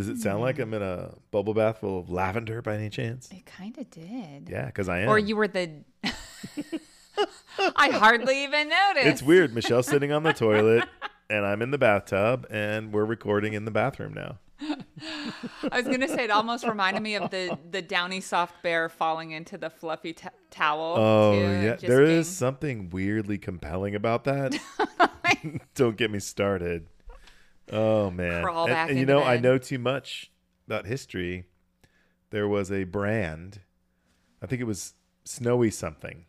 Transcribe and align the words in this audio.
Does 0.00 0.08
it 0.08 0.18
sound 0.18 0.40
like 0.40 0.56
hmm. 0.56 0.62
I'm 0.62 0.72
in 0.74 0.82
a 0.82 1.12
bubble 1.30 1.52
bath 1.52 1.80
full 1.80 1.98
of 1.98 2.08
lavender 2.08 2.62
by 2.62 2.74
any 2.74 2.88
chance? 2.88 3.28
It 3.30 3.44
kind 3.44 3.76
of 3.76 3.90
did. 3.90 4.48
Yeah, 4.48 4.64
because 4.64 4.88
I 4.88 5.00
am. 5.00 5.10
Or 5.10 5.18
you 5.18 5.36
were 5.36 5.46
the. 5.46 5.84
I 7.76 7.90
hardly 7.90 8.44
even 8.44 8.70
noticed. 8.70 9.06
It's 9.06 9.22
weird. 9.22 9.54
Michelle's 9.54 9.86
sitting 9.86 10.10
on 10.10 10.22
the 10.22 10.32
toilet, 10.32 10.88
and 11.28 11.44
I'm 11.44 11.60
in 11.60 11.70
the 11.70 11.76
bathtub, 11.76 12.46
and 12.48 12.94
we're 12.94 13.04
recording 13.04 13.52
in 13.52 13.66
the 13.66 13.70
bathroom 13.70 14.14
now. 14.14 14.38
I 15.70 15.82
was 15.82 15.84
gonna 15.84 16.08
say 16.08 16.24
it 16.24 16.30
almost 16.30 16.66
reminded 16.66 17.02
me 17.02 17.16
of 17.16 17.30
the 17.30 17.58
the 17.70 17.82
downy 17.82 18.22
soft 18.22 18.62
bear 18.62 18.88
falling 18.88 19.32
into 19.32 19.58
the 19.58 19.68
fluffy 19.68 20.14
t- 20.14 20.28
towel. 20.50 20.94
Oh 20.96 21.32
too, 21.34 21.40
yeah, 21.40 21.72
just 21.72 21.86
there 21.86 22.06
being- 22.06 22.18
is 22.18 22.28
something 22.28 22.88
weirdly 22.88 23.36
compelling 23.36 23.94
about 23.94 24.24
that. 24.24 24.58
Don't 25.74 25.96
get 25.96 26.10
me 26.10 26.20
started. 26.20 26.86
Oh 27.72 28.10
man, 28.10 28.42
Crawl 28.42 28.64
And- 28.66 28.72
back 28.74 28.90
and, 28.90 28.98
you 28.98 29.06
know 29.06 29.22
I 29.22 29.38
know 29.38 29.58
too 29.58 29.78
much 29.78 30.30
about 30.66 30.86
history. 30.86 31.44
There 32.30 32.46
was 32.48 32.70
a 32.70 32.84
brand, 32.84 33.60
I 34.42 34.46
think 34.46 34.60
it 34.60 34.64
was 34.66 34.94
Snowy 35.24 35.70
something. 35.70 36.26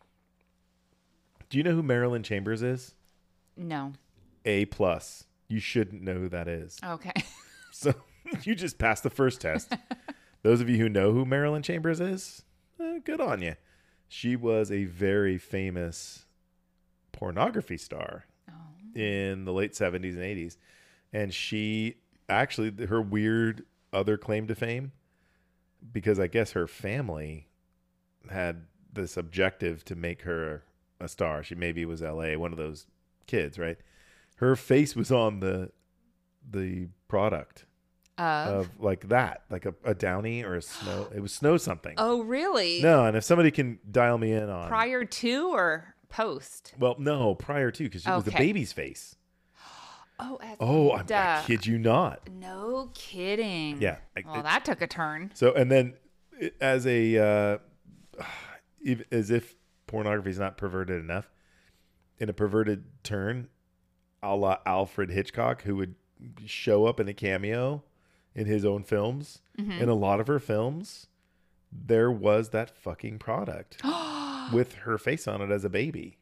Do 1.48 1.58
you 1.58 1.64
know 1.64 1.72
who 1.74 1.82
Marilyn 1.82 2.22
Chambers 2.22 2.62
is? 2.62 2.94
No. 3.56 3.92
A 4.44 4.64
plus. 4.66 5.24
You 5.48 5.60
shouldn't 5.60 6.02
know 6.02 6.14
who 6.14 6.28
that 6.30 6.48
is. 6.48 6.78
Okay. 6.84 7.12
So 7.74 7.94
you 8.42 8.54
just 8.54 8.76
passed 8.78 9.02
the 9.02 9.08
first 9.10 9.40
test. 9.40 9.72
Those 10.42 10.60
of 10.60 10.68
you 10.68 10.76
who 10.76 10.88
know 10.90 11.12
who 11.12 11.24
Marilyn 11.24 11.62
Chambers 11.62 12.00
is, 12.00 12.44
eh, 12.78 12.98
good 13.02 13.18
on 13.20 13.40
you. 13.40 13.54
She 14.08 14.36
was 14.36 14.70
a 14.70 14.84
very 14.84 15.38
famous 15.38 16.26
pornography 17.12 17.78
star 17.78 18.26
in 18.94 19.46
the 19.46 19.52
late 19.54 19.72
70s 19.72 20.14
and 20.14 20.22
80s. 20.22 20.58
And 21.12 21.32
she 21.34 21.96
actually, 22.28 22.86
her 22.86 23.02
weird 23.02 23.64
other 23.92 24.16
claim 24.16 24.46
to 24.46 24.54
fame, 24.54 24.92
because 25.92 26.18
I 26.18 26.26
guess 26.26 26.52
her 26.52 26.66
family 26.66 27.48
had 28.30 28.64
this 28.92 29.16
objective 29.16 29.84
to 29.86 29.94
make 29.96 30.22
her 30.22 30.62
a 31.00 31.08
star. 31.08 31.42
She 31.42 31.54
maybe 31.54 31.84
was 31.84 32.00
LA, 32.02 32.34
one 32.36 32.52
of 32.52 32.58
those 32.58 32.86
kids, 33.26 33.58
right? 33.58 33.76
Her 34.36 34.56
face 34.56 34.94
was 34.96 35.10
on 35.12 35.40
the 35.40 35.70
the 36.50 36.88
product 37.08 37.66
Uh, 38.18 38.46
of 38.48 38.70
like 38.80 39.08
that, 39.08 39.42
like 39.50 39.64
a, 39.66 39.74
a 39.84 39.94
downy 39.94 40.42
or 40.44 40.54
a 40.56 40.62
snow. 40.62 41.08
It 41.14 41.20
was 41.20 41.32
snow 41.32 41.56
something. 41.56 41.94
oh, 41.98 42.22
really? 42.22 42.80
No, 42.82 43.04
and 43.06 43.16
if 43.16 43.24
somebody 43.24 43.50
can 43.50 43.78
dial 43.90 44.18
me 44.18 44.32
in 44.32 44.48
on 44.48 44.68
Prior 44.68 45.04
to 45.04 45.48
or 45.54 45.94
post? 46.08 46.74
well, 46.78 46.96
no, 46.98 47.34
prior 47.34 47.70
to 47.70 47.84
because 47.84 48.06
it 48.06 48.10
was 48.10 48.24
the 48.24 48.30
baby's 48.32 48.72
face. 48.72 49.16
Oh, 50.24 50.38
as 50.42 50.56
Oh, 50.60 50.92
I'm, 50.92 51.06
I 51.10 51.42
kid 51.46 51.66
you 51.66 51.78
not. 51.78 52.28
No 52.30 52.90
kidding. 52.94 53.80
Yeah, 53.80 53.96
Well, 54.24 54.40
it- 54.40 54.42
that 54.44 54.64
took 54.64 54.80
a 54.82 54.86
turn. 54.86 55.30
So 55.34 55.52
and 55.52 55.70
then 55.70 55.94
as 56.60 56.86
a 56.86 57.58
uh, 58.20 58.22
as 59.12 59.30
if 59.30 59.54
pornography 59.86 60.30
is 60.30 60.38
not 60.38 60.56
perverted 60.56 61.00
enough, 61.02 61.30
in 62.18 62.28
a 62.28 62.32
perverted 62.32 62.84
turn, 63.02 63.48
a 64.22 64.34
la 64.36 64.58
Alfred 64.66 65.10
Hitchcock, 65.10 65.62
who 65.62 65.76
would 65.76 65.94
show 66.46 66.86
up 66.86 67.00
in 67.00 67.08
a 67.08 67.14
cameo 67.14 67.82
in 68.34 68.46
his 68.46 68.64
own 68.64 68.82
films. 68.84 69.42
In 69.58 69.88
a 69.88 69.94
lot 69.94 70.18
of 70.20 70.26
her 70.28 70.38
films, 70.38 71.06
there 71.70 72.10
was 72.10 72.48
that 72.50 72.70
fucking 72.76 73.18
product 73.18 73.80
with 74.52 74.74
her 74.74 74.98
face 74.98 75.28
on 75.28 75.40
it 75.42 75.50
as 75.50 75.64
a 75.64 75.68
baby. 75.70 76.18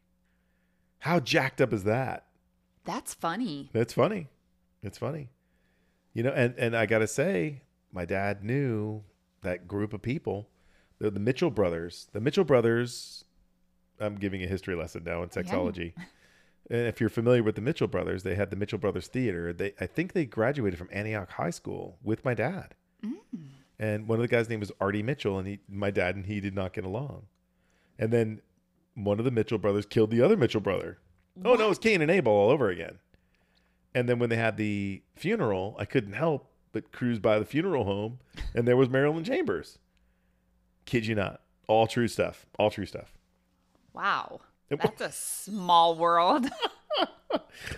How 0.99 1.19
jacked 1.19 1.59
up 1.61 1.71
is 1.73 1.83
that? 1.85 2.25
That's 2.85 3.13
funny. 3.13 3.69
That's 3.73 3.93
funny. 3.93 4.27
It's 4.83 4.97
funny. 4.97 5.29
You 6.13 6.23
know, 6.23 6.31
and, 6.31 6.53
and 6.57 6.75
I 6.75 6.85
gotta 6.85 7.07
say, 7.07 7.61
my 7.91 8.05
dad 8.05 8.43
knew 8.43 9.03
that 9.41 9.67
group 9.67 9.93
of 9.93 10.01
people. 10.01 10.49
They're 10.99 11.09
the 11.09 11.19
Mitchell 11.19 11.49
brothers. 11.49 12.07
The 12.13 12.21
Mitchell 12.21 12.43
brothers, 12.43 13.25
I'm 13.99 14.15
giving 14.15 14.43
a 14.43 14.47
history 14.47 14.75
lesson 14.75 15.03
now 15.03 15.23
in 15.23 15.29
sexology. 15.29 15.93
And 16.69 16.87
if 16.87 17.01
you're 17.01 17.09
familiar 17.09 17.43
with 17.43 17.55
the 17.55 17.61
Mitchell 17.61 17.87
brothers, 17.87 18.23
they 18.23 18.35
had 18.35 18.49
the 18.49 18.55
Mitchell 18.55 18.77
Brothers 18.77 19.07
Theater. 19.07 19.51
They 19.51 19.73
I 19.79 19.87
think 19.87 20.13
they 20.13 20.25
graduated 20.25 20.79
from 20.79 20.89
Antioch 20.91 21.31
High 21.31 21.49
School 21.49 21.97
with 22.01 22.23
my 22.23 22.33
dad. 22.33 22.75
Mm. 23.05 23.15
And 23.79 24.07
one 24.07 24.19
of 24.19 24.21
the 24.21 24.27
guys' 24.27 24.47
name 24.47 24.59
was 24.59 24.71
Artie 24.79 25.03
Mitchell, 25.03 25.37
and 25.37 25.47
he 25.47 25.59
my 25.67 25.91
dad 25.91 26.15
and 26.15 26.25
he 26.25 26.39
did 26.39 26.55
not 26.55 26.71
get 26.71 26.85
along. 26.85 27.23
And 27.99 28.13
then 28.13 28.41
one 28.95 29.19
of 29.19 29.25
the 29.25 29.31
Mitchell 29.31 29.57
brothers 29.57 29.85
killed 29.85 30.11
the 30.11 30.21
other 30.21 30.37
Mitchell 30.37 30.61
brother. 30.61 30.99
Oh 31.43 31.55
no, 31.55 31.65
it 31.65 31.69
was 31.69 31.79
Cain 31.79 32.01
and 32.01 32.11
Abel 32.11 32.31
all 32.31 32.49
over 32.49 32.69
again. 32.69 32.99
And 33.93 34.07
then 34.07 34.19
when 34.19 34.29
they 34.29 34.37
had 34.37 34.57
the 34.57 35.01
funeral, 35.15 35.75
I 35.79 35.85
couldn't 35.85 36.13
help 36.13 36.47
but 36.71 36.91
cruise 36.91 37.19
by 37.19 37.37
the 37.39 37.45
funeral 37.45 37.83
home, 37.83 38.19
and 38.55 38.65
there 38.67 38.77
was 38.77 38.89
Marilyn 38.89 39.23
Chambers. 39.25 39.77
Kid 40.85 41.05
you 41.05 41.15
not, 41.15 41.41
all 41.67 41.87
true 41.87 42.07
stuff. 42.07 42.45
All 42.57 42.69
true 42.71 42.85
stuff. 42.85 43.13
Wow. 43.93 44.39
That's 44.69 45.01
a 45.01 45.11
small 45.11 45.95
world. 45.95 46.47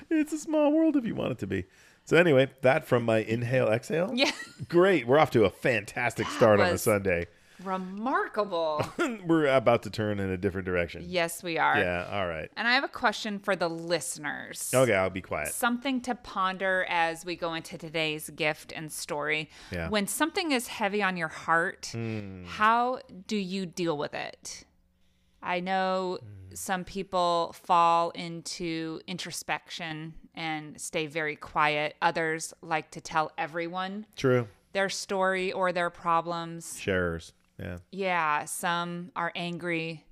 It's 0.10 0.34
a 0.34 0.38
small 0.40 0.72
world 0.72 0.96
if 0.96 1.06
you 1.06 1.14
want 1.14 1.34
it 1.34 1.38
to 1.40 1.48
be. 1.48 1.66
So 2.06 2.18
anyway, 2.18 2.50
that 2.62 2.86
from 2.86 3.04
my 3.04 3.20
inhale 3.20 3.68
exhale. 3.68 4.12
yeah. 4.14 4.32
Great. 4.68 5.08
We're 5.08 5.20
off 5.20 5.32
to 5.32 5.46
a 5.46 5.50
fantastic 5.50 6.28
start 6.28 6.60
on 6.60 6.70
a 6.74 6.78
Sunday. 6.78 7.28
Remarkable. 7.64 8.86
We're 9.26 9.48
about 9.48 9.84
to 9.84 9.90
turn 9.90 10.20
in 10.20 10.30
a 10.30 10.38
different 10.38 10.66
direction. 10.66 11.04
yes, 11.08 11.44
we 11.44 11.58
are. 11.58 11.78
Yeah. 11.78 12.08
All 12.12 12.28
right. 12.28 12.50
And 12.56 12.68
I 12.68 12.74
have 12.74 12.84
a 12.84 12.90
question 12.90 13.40
for 13.40 13.56
the 13.56 13.70
listeners. 13.70 14.72
Okay, 14.74 14.94
I'll 14.94 15.10
be 15.10 15.22
quiet. 15.22 15.50
Something 15.50 16.02
to 16.02 16.16
ponder 16.16 16.86
as 16.90 17.26
we 17.26 17.36
go 17.36 17.54
into 17.54 17.78
today's 17.78 18.30
gift 18.30 18.74
and 18.76 18.92
story. 18.92 19.50
Yeah. 19.72 19.90
When 19.90 20.08
something 20.08 20.52
is 20.52 20.68
heavy 20.68 21.02
on 21.04 21.18
your 21.18 21.28
heart, 21.28 21.90
hmm. 21.92 22.46
how 22.46 23.00
do 23.28 23.38
you 23.38 23.66
deal 23.66 23.98
with 23.98 24.14
it? 24.14 24.66
I 25.42 25.60
know 25.60 26.20
hmm. 26.22 26.56
some 26.56 26.84
people 26.84 27.54
fall 27.54 28.12
into 28.12 29.02
introspection 29.08 30.14
and 30.36 30.80
stay 30.80 31.06
very 31.08 31.36
quiet. 31.36 31.96
Others 32.02 32.54
like 32.62 32.92
to 32.92 33.02
tell 33.02 33.32
everyone 33.38 34.06
True. 34.16 34.48
their 34.72 34.90
story 34.90 35.52
or 35.52 35.72
their 35.72 35.90
problems. 35.90 36.80
Sharers. 36.80 37.34
Yeah. 37.64 37.78
Yeah, 37.92 38.46
some 38.46 39.12
are 39.16 39.32
angry. 39.36 40.06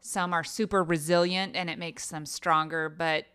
Some 0.00 0.32
are 0.32 0.44
super 0.44 0.82
resilient 0.82 1.54
and 1.56 1.68
it 1.68 1.78
makes 1.78 2.08
them 2.08 2.24
stronger. 2.24 2.88
But 2.88 3.26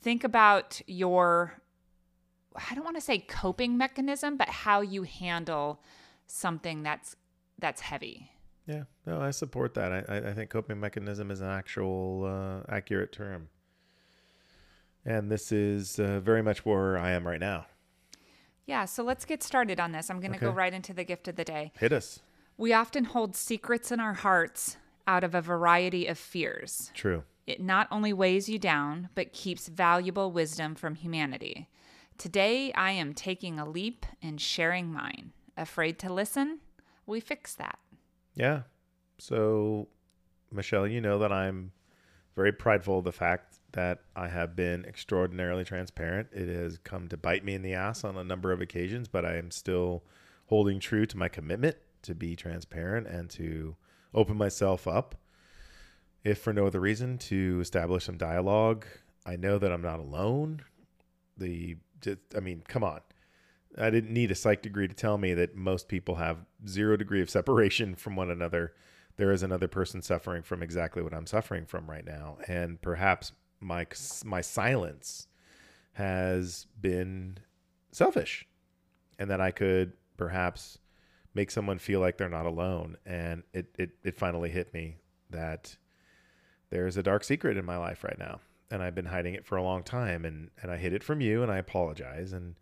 think 0.00 0.24
about 0.24 0.80
your, 0.86 1.62
I 2.56 2.74
don't 2.74 2.84
want 2.84 2.96
to 2.96 3.00
say 3.00 3.18
coping 3.18 3.76
mechanism, 3.76 4.36
but 4.36 4.48
how 4.48 4.80
you 4.80 5.04
handle 5.04 5.80
something 6.26 6.82
that's 6.82 7.16
that's 7.58 7.82
heavy. 7.82 8.30
Yeah, 8.66 8.84
no, 9.06 9.20
I 9.20 9.30
support 9.32 9.74
that. 9.74 9.92
I, 9.92 10.30
I- 10.30 10.32
think 10.32 10.50
coping 10.50 10.80
mechanism 10.80 11.30
is 11.30 11.40
an 11.40 11.48
actual 11.48 12.24
uh, 12.24 12.72
accurate 12.72 13.12
term, 13.12 13.48
and 15.04 15.30
this 15.30 15.52
is 15.52 15.98
uh, 15.98 16.20
very 16.20 16.42
much 16.42 16.64
where 16.64 16.96
I 16.96 17.10
am 17.10 17.26
right 17.26 17.40
now. 17.40 17.66
Yeah, 18.70 18.84
so 18.84 19.02
let's 19.02 19.24
get 19.24 19.42
started 19.42 19.80
on 19.80 19.90
this. 19.90 20.10
I'm 20.10 20.20
going 20.20 20.32
to 20.32 20.38
go 20.38 20.52
right 20.52 20.72
into 20.72 20.94
the 20.94 21.02
gift 21.02 21.26
of 21.26 21.34
the 21.34 21.42
day. 21.42 21.72
Hit 21.80 21.92
us. 21.92 22.20
We 22.56 22.72
often 22.72 23.02
hold 23.02 23.34
secrets 23.34 23.90
in 23.90 23.98
our 23.98 24.14
hearts 24.14 24.76
out 25.08 25.24
of 25.24 25.34
a 25.34 25.40
variety 25.40 26.06
of 26.06 26.16
fears. 26.16 26.92
True. 26.94 27.24
It 27.48 27.60
not 27.60 27.88
only 27.90 28.12
weighs 28.12 28.48
you 28.48 28.60
down, 28.60 29.08
but 29.16 29.32
keeps 29.32 29.66
valuable 29.66 30.30
wisdom 30.30 30.76
from 30.76 30.94
humanity. 30.94 31.68
Today, 32.16 32.72
I 32.74 32.92
am 32.92 33.12
taking 33.12 33.58
a 33.58 33.68
leap 33.68 34.06
and 34.22 34.40
sharing 34.40 34.92
mine. 34.92 35.32
Afraid 35.56 35.98
to 35.98 36.12
listen? 36.12 36.60
We 37.06 37.18
fix 37.18 37.56
that. 37.56 37.80
Yeah. 38.36 38.62
So, 39.18 39.88
Michelle, 40.52 40.86
you 40.86 41.00
know 41.00 41.18
that 41.18 41.32
I'm 41.32 41.72
very 42.36 42.52
prideful 42.52 43.00
of 43.00 43.04
the 43.04 43.10
fact 43.10 43.49
that 43.72 44.00
I 44.16 44.28
have 44.28 44.56
been 44.56 44.84
extraordinarily 44.84 45.64
transparent. 45.64 46.28
It 46.32 46.48
has 46.48 46.78
come 46.78 47.08
to 47.08 47.16
bite 47.16 47.44
me 47.44 47.54
in 47.54 47.62
the 47.62 47.74
ass 47.74 48.04
on 48.04 48.16
a 48.16 48.24
number 48.24 48.52
of 48.52 48.60
occasions, 48.60 49.08
but 49.08 49.24
I 49.24 49.36
am 49.36 49.50
still 49.50 50.02
holding 50.46 50.80
true 50.80 51.06
to 51.06 51.16
my 51.16 51.28
commitment 51.28 51.76
to 52.02 52.14
be 52.14 52.34
transparent 52.34 53.06
and 53.06 53.30
to 53.30 53.76
open 54.14 54.36
myself 54.36 54.88
up, 54.88 55.14
if 56.24 56.38
for 56.38 56.52
no 56.52 56.66
other 56.66 56.80
reason, 56.80 57.18
to 57.18 57.58
establish 57.60 58.04
some 58.04 58.16
dialogue. 58.16 58.86
I 59.24 59.36
know 59.36 59.58
that 59.58 59.70
I'm 59.70 59.82
not 59.82 60.00
alone. 60.00 60.62
The, 61.38 61.76
I 62.36 62.40
mean, 62.40 62.62
come 62.66 62.82
on. 62.82 63.00
I 63.78 63.90
didn't 63.90 64.12
need 64.12 64.30
a 64.30 64.34
psych 64.34 64.62
degree 64.62 64.88
to 64.88 64.94
tell 64.94 65.16
me 65.16 65.32
that 65.34 65.54
most 65.54 65.86
people 65.86 66.16
have 66.16 66.38
zero 66.66 66.96
degree 66.96 67.22
of 67.22 67.30
separation 67.30 67.94
from 67.94 68.16
one 68.16 68.30
another. 68.30 68.74
There 69.16 69.30
is 69.30 69.42
another 69.42 69.68
person 69.68 70.02
suffering 70.02 70.42
from 70.42 70.62
exactly 70.62 71.02
what 71.02 71.14
I'm 71.14 71.26
suffering 71.26 71.66
from 71.66 71.88
right 71.88 72.04
now, 72.04 72.38
and 72.48 72.80
perhaps 72.82 73.32
my 73.60 73.86
my 74.24 74.40
silence 74.40 75.26
has 75.92 76.66
been 76.80 77.38
selfish, 77.92 78.46
and 79.18 79.30
that 79.30 79.40
I 79.40 79.50
could 79.50 79.92
perhaps 80.16 80.78
make 81.34 81.50
someone 81.50 81.78
feel 81.78 82.00
like 82.00 82.18
they're 82.18 82.28
not 82.28 82.46
alone. 82.46 82.96
And 83.06 83.42
it 83.52 83.74
it, 83.78 83.90
it 84.02 84.16
finally 84.16 84.50
hit 84.50 84.72
me 84.74 84.96
that 85.30 85.76
there's 86.70 86.96
a 86.96 87.02
dark 87.02 87.24
secret 87.24 87.56
in 87.56 87.64
my 87.64 87.76
life 87.76 88.04
right 88.04 88.18
now, 88.18 88.40
and 88.70 88.82
I've 88.82 88.94
been 88.94 89.06
hiding 89.06 89.34
it 89.34 89.46
for 89.46 89.56
a 89.56 89.62
long 89.62 89.82
time, 89.82 90.24
and 90.24 90.50
and 90.62 90.70
I 90.70 90.76
hid 90.76 90.92
it 90.92 91.04
from 91.04 91.20
you, 91.20 91.42
and 91.42 91.50
I 91.50 91.58
apologize 91.58 92.32
and 92.32 92.56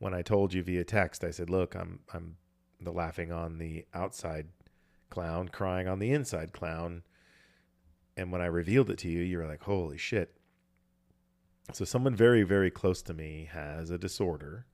when 0.00 0.14
I 0.14 0.22
told 0.22 0.52
you 0.52 0.62
via 0.62 0.82
text, 0.82 1.22
I 1.22 1.30
said, 1.30 1.48
"Look, 1.48 1.76
I'm 1.76 2.00
I'm 2.12 2.36
the 2.80 2.90
laughing 2.90 3.30
on 3.30 3.58
the 3.58 3.86
outside 3.94 4.48
clown, 5.10 5.48
crying 5.48 5.86
on 5.86 6.00
the 6.00 6.10
inside 6.10 6.52
clown." 6.52 7.04
And 8.16 8.32
when 8.32 8.40
I 8.40 8.46
revealed 8.46 8.90
it 8.90 8.98
to 8.98 9.08
you, 9.08 9.20
you 9.20 9.38
were 9.38 9.46
like, 9.46 9.62
"Holy 9.62 9.98
shit." 9.98 10.34
So 11.72 11.84
someone 11.84 12.14
very 12.14 12.42
very 12.42 12.70
close 12.70 13.02
to 13.02 13.14
me 13.14 13.48
has 13.52 13.90
a 13.90 13.98
disorder 13.98 14.66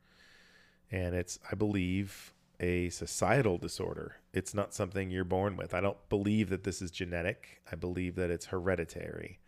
and 0.91 1.15
it's 1.15 1.39
I 1.51 1.55
believe 1.55 2.33
a 2.59 2.89
societal 2.91 3.59
disorder. 3.59 4.17
It's 4.33 4.55
not 4.55 4.73
something 4.73 5.11
you're 5.11 5.25
born 5.25 5.57
with. 5.57 5.75
I 5.75 5.81
don't 5.81 6.09
believe 6.09 6.49
that 6.49 6.65
this 6.65 6.81
is 6.81 6.91
genetic. 6.91 7.61
I 7.71 7.77
believe 7.77 8.15
that 8.17 8.31
it's 8.31 8.47
hereditary. 8.47 9.41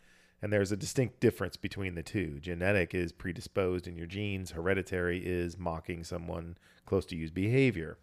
And 0.42 0.52
there's 0.52 0.72
a 0.72 0.76
distinct 0.76 1.18
difference 1.20 1.56
between 1.56 1.94
the 1.94 2.02
two. 2.02 2.38
Genetic 2.38 2.94
is 2.94 3.12
predisposed 3.12 3.88
in 3.88 3.96
your 3.96 4.06
genes, 4.06 4.52
hereditary 4.52 5.24
is 5.24 5.58
mocking 5.58 6.04
someone 6.04 6.56
close 6.86 7.06
to 7.06 7.16
you's 7.16 7.30
behavior. 7.30 7.98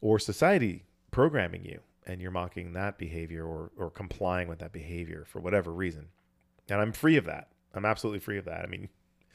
Or 0.00 0.18
society 0.18 0.84
programming 1.10 1.64
you 1.64 1.80
and 2.06 2.20
you're 2.20 2.30
mocking 2.30 2.72
that 2.72 2.98
behavior 2.98 3.44
or, 3.44 3.70
or 3.76 3.90
complying 3.90 4.48
with 4.48 4.58
that 4.58 4.72
behavior 4.72 5.24
for 5.26 5.40
whatever 5.40 5.72
reason. 5.72 6.08
And 6.68 6.80
I'm 6.80 6.92
free 6.92 7.16
of 7.16 7.24
that. 7.24 7.48
I'm 7.74 7.84
absolutely 7.84 8.20
free 8.20 8.38
of 8.38 8.44
that. 8.44 8.62
I 8.62 8.66
mean, 8.66 8.88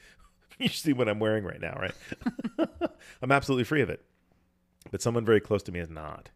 you 0.58 0.68
see 0.68 0.92
what 0.92 1.08
I'm 1.08 1.18
wearing 1.18 1.44
right 1.44 1.60
now, 1.60 1.78
right? 1.78 1.94
I'm 3.22 3.32
absolutely 3.32 3.64
free 3.64 3.82
of 3.82 3.90
it. 3.90 4.04
But 4.90 5.02
someone 5.02 5.24
very 5.24 5.40
close 5.40 5.62
to 5.64 5.72
me 5.72 5.80
is 5.80 5.90
not. 5.90 6.30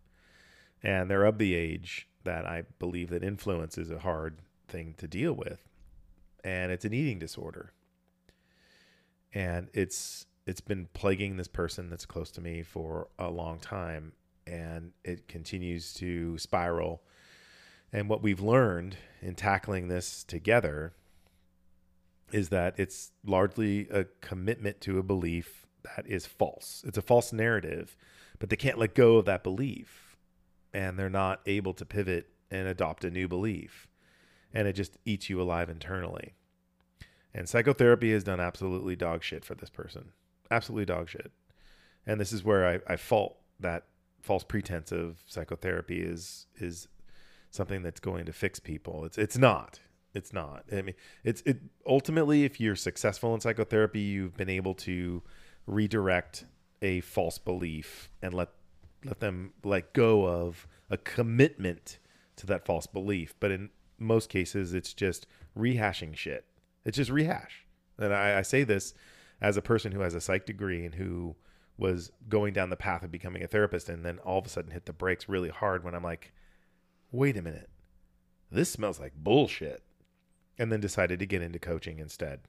And 0.83 1.11
they're 1.11 1.25
of 1.25 1.39
the 1.39 1.55
age 1.55 2.09
that 2.25 2.47
I 2.47 2.65
believe 2.79 3.11
that 3.11 3.25
influence 3.25 3.79
is 3.79 3.91
a 3.91 4.01
hard 4.01 4.41
thing 4.69 4.95
to 4.99 5.09
deal 5.09 5.33
with. 5.33 5.67
And 6.43 6.71
it's 6.71 6.85
an 6.85 6.93
eating 6.93 7.19
disorder. 7.19 7.73
And 9.33 9.69
it's 9.73 10.27
it's 10.47 10.61
been 10.61 10.89
plaguing 10.93 11.39
this 11.39 11.49
person 11.49 11.89
that's 11.89 12.05
close 12.05 12.31
to 12.33 12.41
me 12.43 12.63
for 12.63 13.09
a 13.19 13.31
long 13.31 13.59
time 13.59 14.13
and 14.47 14.93
it 15.05 15.29
continues 15.29 15.95
to 15.95 16.39
spiral. 16.39 17.03
And 17.93 18.09
what 18.09 18.23
we've 18.23 18.41
learned 18.41 18.97
in 19.23 19.35
tackling 19.35 19.89
this 19.89 20.25
together 20.25 20.95
is 22.33 22.49
that 22.49 22.75
it's 22.79 23.13
largely 23.25 23.89
a 23.91 24.05
commitment 24.21 24.81
to 24.83 24.99
a 24.99 25.03
belief 25.03 25.67
that 25.85 26.07
is 26.07 26.27
false. 26.27 26.83
It's 26.87 26.99
a 26.99 27.03
false 27.03 27.33
narrative, 27.33 27.97
but 28.39 28.51
they 28.51 28.57
can't 28.57 28.79
let 28.79 28.95
go 28.95 29.17
of 29.17 29.27
that 29.27 29.45
belief 29.45 30.17
and 30.73 30.99
they're 30.99 31.09
not 31.09 31.41
able 31.47 31.73
to 31.75 31.85
pivot 31.85 32.29
and 32.51 32.67
adopt 32.67 33.05
a 33.05 33.11
new 33.11 33.29
belief. 33.29 33.87
And 34.53 34.67
it 34.67 34.75
just 34.75 34.99
eats 35.05 35.31
you 35.31 35.41
alive 35.41 35.69
internally. 35.69 36.35
And 37.33 37.49
psychotherapy 37.49 38.13
has 38.13 38.25
done 38.25 38.41
absolutely 38.41 38.97
dog 38.97 39.23
shit 39.23 39.45
for 39.45 39.55
this 39.55 39.71
person. 39.71 40.13
Absolutely 40.51 40.85
dog 40.85 41.09
shit. 41.09 41.33
And 42.07 42.21
this 42.21 42.33
is 42.33 42.45
where 42.45 42.67
I, 42.69 42.93
I 42.93 42.97
fault 42.97 43.37
that 43.61 43.85
false 44.25 44.43
pretense 44.43 44.91
of 44.91 45.23
psychotherapy 45.27 46.01
is 46.01 46.47
is 46.57 46.89
something 47.51 47.83
that's 47.83 48.01
going 48.01 48.25
to 48.25 48.33
fix 48.33 48.59
people. 48.59 49.05
It's 49.05 49.19
it's 49.19 49.37
not. 49.37 49.81
It's 50.15 50.33
not. 50.33 50.65
I 50.73 50.81
mean, 50.81 50.95
it's 51.25 51.43
it 51.45 51.61
ultimately 51.87 52.45
if 52.45 52.59
you're 52.59 52.77
successful 52.77 53.35
in 53.35 53.41
psychotherapy, 53.41 54.01
you've 54.01 54.37
been 54.37 54.49
able 54.49 54.75
to 54.77 55.23
redirect 55.67 56.47
a 56.81 57.01
false 57.01 57.37
belief 57.37 58.09
and 58.23 58.33
let 58.33 58.49
let 59.05 59.21
them 59.21 59.53
let 59.63 59.93
go 59.93 60.27
of 60.27 60.67
a 60.89 60.97
commitment 60.97 61.99
to 62.37 62.47
that 62.47 62.65
false 62.65 62.87
belief. 62.87 63.35
But 63.39 63.51
in 63.51 63.69
most 63.99 64.31
cases, 64.31 64.73
it's 64.73 64.95
just 64.95 65.27
rehashing 65.57 66.17
shit. 66.17 66.47
It's 66.87 66.97
just 66.97 67.11
rehash. 67.11 67.67
And 67.99 68.15
I, 68.15 68.39
I 68.39 68.43
say 68.43 68.65
this 68.65 68.95
as 69.43 69.59
a 69.59 69.63
person 69.63 69.93
who 69.93 70.01
has 70.01 70.15
a 70.15 70.21
psych 70.21 70.47
degree 70.47 70.87
and 70.87 70.95
who 70.95 71.37
was 71.77 72.13
going 72.29 72.53
down 72.53 72.71
the 72.71 72.77
path 72.77 73.03
of 73.03 73.11
becoming 73.11 73.43
a 73.43 73.49
therapist 73.49 73.89
and 73.89 74.05
then 74.05 74.19
all 74.21 74.39
of 74.39 74.47
a 74.47 74.49
sudden 74.49 74.71
hit 74.71 74.87
the 74.87 74.93
brakes 74.93 75.29
really 75.29 75.49
hard 75.49 75.85
when 75.85 75.95
I'm 75.95 76.05
like, 76.05 76.33
wait 77.11 77.37
a 77.37 77.43
minute, 77.43 77.69
this 78.51 78.71
smells 78.71 79.01
like 79.01 79.13
bullshit 79.17 79.83
and 80.59 80.71
then 80.71 80.81
decided 80.81 81.19
to 81.19 81.27
get 81.27 81.43
into 81.43 81.59
coaching 81.59 81.99
instead, 81.99 82.41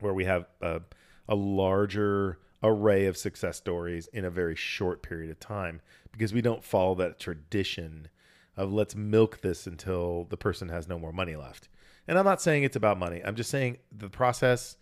where 0.00 0.14
we 0.14 0.24
have 0.24 0.46
a, 0.60 0.80
a 1.28 1.34
larger 1.34 2.38
array 2.62 3.06
of 3.06 3.16
success 3.16 3.56
stories 3.56 4.08
in 4.12 4.24
a 4.24 4.30
very 4.30 4.54
short 4.54 5.02
period 5.02 5.30
of 5.30 5.38
time 5.38 5.80
because 6.12 6.32
we 6.32 6.40
don't 6.40 6.64
follow 6.64 6.94
that 6.94 7.18
tradition 7.18 8.08
of 8.56 8.72
let's 8.72 8.94
milk 8.94 9.40
this 9.40 9.66
until 9.66 10.24
the 10.30 10.36
person 10.36 10.68
has 10.68 10.88
no 10.88 10.98
more 10.98 11.12
money 11.12 11.36
left. 11.36 11.68
And 12.06 12.18
I'm 12.18 12.24
not 12.24 12.42
saying 12.42 12.64
it's 12.64 12.76
about 12.76 12.98
money. 12.98 13.22
I'm 13.24 13.36
just 13.36 13.50
saying 13.50 13.78
the 13.90 14.08
process 14.08 14.76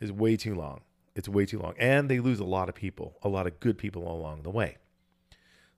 is 0.00 0.12
way 0.12 0.36
too 0.36 0.54
long. 0.54 0.82
It's 1.16 1.28
way 1.28 1.46
too 1.46 1.58
long. 1.58 1.74
And 1.78 2.08
they 2.08 2.20
lose 2.20 2.38
a 2.38 2.44
lot 2.44 2.68
of 2.68 2.74
people, 2.74 3.16
a 3.22 3.28
lot 3.28 3.46
of 3.46 3.58
good 3.58 3.78
people 3.78 4.06
along 4.06 4.42
the 4.42 4.50
way. 4.50 4.76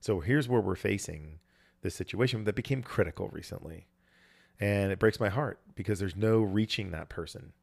So 0.01 0.19
here's 0.19 0.49
where 0.49 0.61
we're 0.61 0.75
facing 0.75 1.39
this 1.81 1.95
situation 1.95 2.43
that 2.43 2.55
became 2.55 2.83
critical 2.83 3.29
recently. 3.29 3.87
And 4.59 4.91
it 4.91 4.99
breaks 4.99 5.19
my 5.19 5.29
heart 5.29 5.61
because 5.75 5.97
there's 5.99 6.15
no 6.15 6.41
reaching 6.41 6.91
that 6.91 7.07
person. 7.07 7.53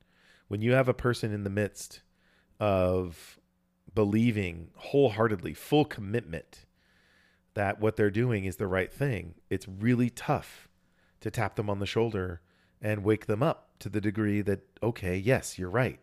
When 0.49 0.63
you 0.63 0.73
have 0.73 0.89
a 0.89 0.95
person 0.95 1.35
in 1.35 1.45
the 1.45 1.51
midst 1.51 2.01
of 2.59 3.39
believing 3.95 4.71
wholeheartedly, 4.77 5.53
full 5.53 5.85
commitment 5.85 6.65
that 7.53 7.79
what 7.79 7.97
they're 7.97 8.11
doing 8.11 8.47
is 8.47 8.57
the 8.57 8.67
right 8.67 8.93
thing, 8.93 9.35
it's 9.51 9.69
really 9.69 10.09
tough 10.09 10.69
to 11.21 11.31
tap 11.31 11.57
them 11.57 11.69
on 11.69 11.79
the 11.79 11.87
shoulder 11.87 12.41
and 12.81 13.05
wake 13.05 13.27
them 13.27 13.43
up 13.43 13.69
to 13.81 13.91
the 13.91 14.01
degree 14.01 14.41
that, 14.41 14.61
okay, 14.83 15.17
yes, 15.17 15.59
you're 15.59 15.69
right. 15.69 16.01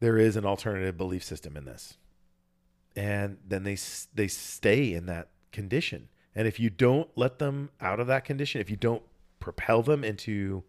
There 0.00 0.18
is 0.18 0.36
an 0.36 0.44
alternative 0.44 0.96
belief 0.96 1.24
system 1.24 1.56
in 1.56 1.64
this. 1.64 1.96
And 2.96 3.38
then 3.46 3.64
they 3.64 3.76
they 4.14 4.28
stay 4.28 4.92
in 4.92 5.06
that 5.06 5.28
condition. 5.52 6.08
And 6.34 6.46
if 6.46 6.58
you 6.60 6.70
don't 6.70 7.08
let 7.16 7.38
them 7.38 7.70
out 7.80 8.00
of 8.00 8.06
that 8.06 8.24
condition, 8.24 8.60
if 8.60 8.70
you 8.70 8.76
don't 8.76 9.02
propel 9.40 9.82
them 9.82 10.04
into 10.04 10.64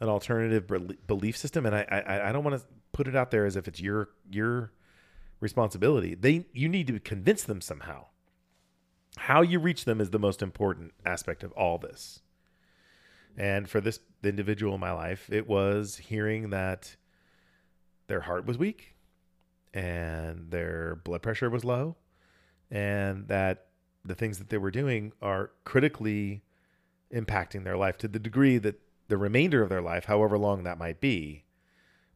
an 0.00 0.08
alternative 0.08 0.70
belief 1.06 1.36
system. 1.36 1.66
And 1.66 1.74
I, 1.74 1.86
I, 1.90 2.28
I 2.28 2.32
don't 2.32 2.44
want 2.44 2.60
to 2.60 2.66
put 2.92 3.08
it 3.08 3.16
out 3.16 3.30
there 3.30 3.46
as 3.46 3.56
if 3.56 3.66
it's 3.68 3.80
your, 3.80 4.10
your 4.30 4.72
responsibility. 5.40 6.14
They, 6.14 6.46
you 6.52 6.68
need 6.68 6.86
to 6.88 7.00
convince 7.00 7.44
them 7.44 7.60
somehow. 7.60 8.06
How 9.16 9.40
you 9.40 9.58
reach 9.58 9.84
them 9.84 10.00
is 10.00 10.10
the 10.10 10.18
most 10.18 10.42
important 10.42 10.92
aspect 11.04 11.42
of 11.42 11.52
all 11.52 11.78
this. 11.78 12.20
And 13.38 13.68
for 13.68 13.80
this 13.80 14.00
individual 14.22 14.74
in 14.74 14.80
my 14.80 14.92
life, 14.92 15.28
it 15.30 15.48
was 15.48 15.96
hearing 15.96 16.50
that 16.50 16.96
their 18.06 18.20
heart 18.20 18.46
was 18.46 18.58
weak 18.58 18.94
and 19.74 20.50
their 20.50 20.96
blood 21.04 21.22
pressure 21.22 21.50
was 21.50 21.64
low 21.64 21.96
and 22.70 23.28
that 23.28 23.66
the 24.04 24.14
things 24.14 24.38
that 24.38 24.48
they 24.48 24.58
were 24.58 24.70
doing 24.70 25.12
are 25.20 25.50
critically 25.64 26.42
impacting 27.12 27.64
their 27.64 27.76
life 27.76 27.96
to 27.98 28.08
the 28.08 28.18
degree 28.18 28.58
that 28.58 28.80
the 29.08 29.16
remainder 29.16 29.62
of 29.62 29.68
their 29.68 29.82
life, 29.82 30.06
however 30.06 30.36
long 30.36 30.64
that 30.64 30.78
might 30.78 31.00
be, 31.00 31.44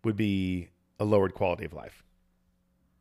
would 0.05 0.17
be 0.17 0.69
a 0.99 1.05
lowered 1.05 1.35
quality 1.35 1.65
of 1.65 1.73
life. 1.73 2.03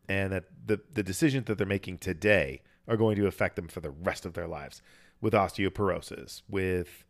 And 0.07 0.31
that 0.31 0.45
the, 0.65 0.79
the 0.93 1.03
decisions 1.03 1.45
that 1.45 1.57
they're 1.57 1.67
making 1.67 1.99
today 1.99 2.61
are 2.87 2.97
going 2.97 3.15
to 3.15 3.27
affect 3.27 3.55
them 3.55 3.67
for 3.67 3.79
the 3.79 3.91
rest 3.91 4.25
of 4.25 4.33
their 4.33 4.47
lives 4.47 4.81
with 5.21 5.33
osteoporosis, 5.33 6.41
with 6.49 7.05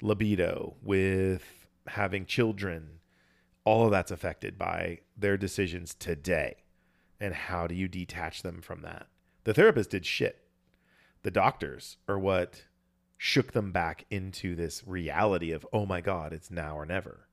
libido, 0.00 0.76
with 0.82 1.66
having 1.86 2.26
children. 2.26 3.00
All 3.64 3.84
of 3.84 3.90
that's 3.90 4.10
affected 4.10 4.58
by 4.58 5.00
their 5.16 5.36
decisions 5.36 5.94
today. 5.94 6.56
And 7.20 7.34
how 7.34 7.66
do 7.66 7.74
you 7.74 7.88
detach 7.88 8.42
them 8.42 8.60
from 8.60 8.82
that? 8.82 9.06
The 9.44 9.54
therapist 9.54 9.90
did 9.90 10.04
shit. 10.04 10.44
The 11.22 11.30
doctors 11.30 11.98
are 12.08 12.18
what 12.18 12.64
shook 13.16 13.52
them 13.52 13.70
back 13.70 14.04
into 14.10 14.56
this 14.56 14.82
reality 14.84 15.52
of, 15.52 15.64
oh 15.72 15.86
my 15.86 16.00
God, 16.00 16.32
it's 16.32 16.50
now 16.50 16.76
or 16.76 16.84
never. 16.84 17.28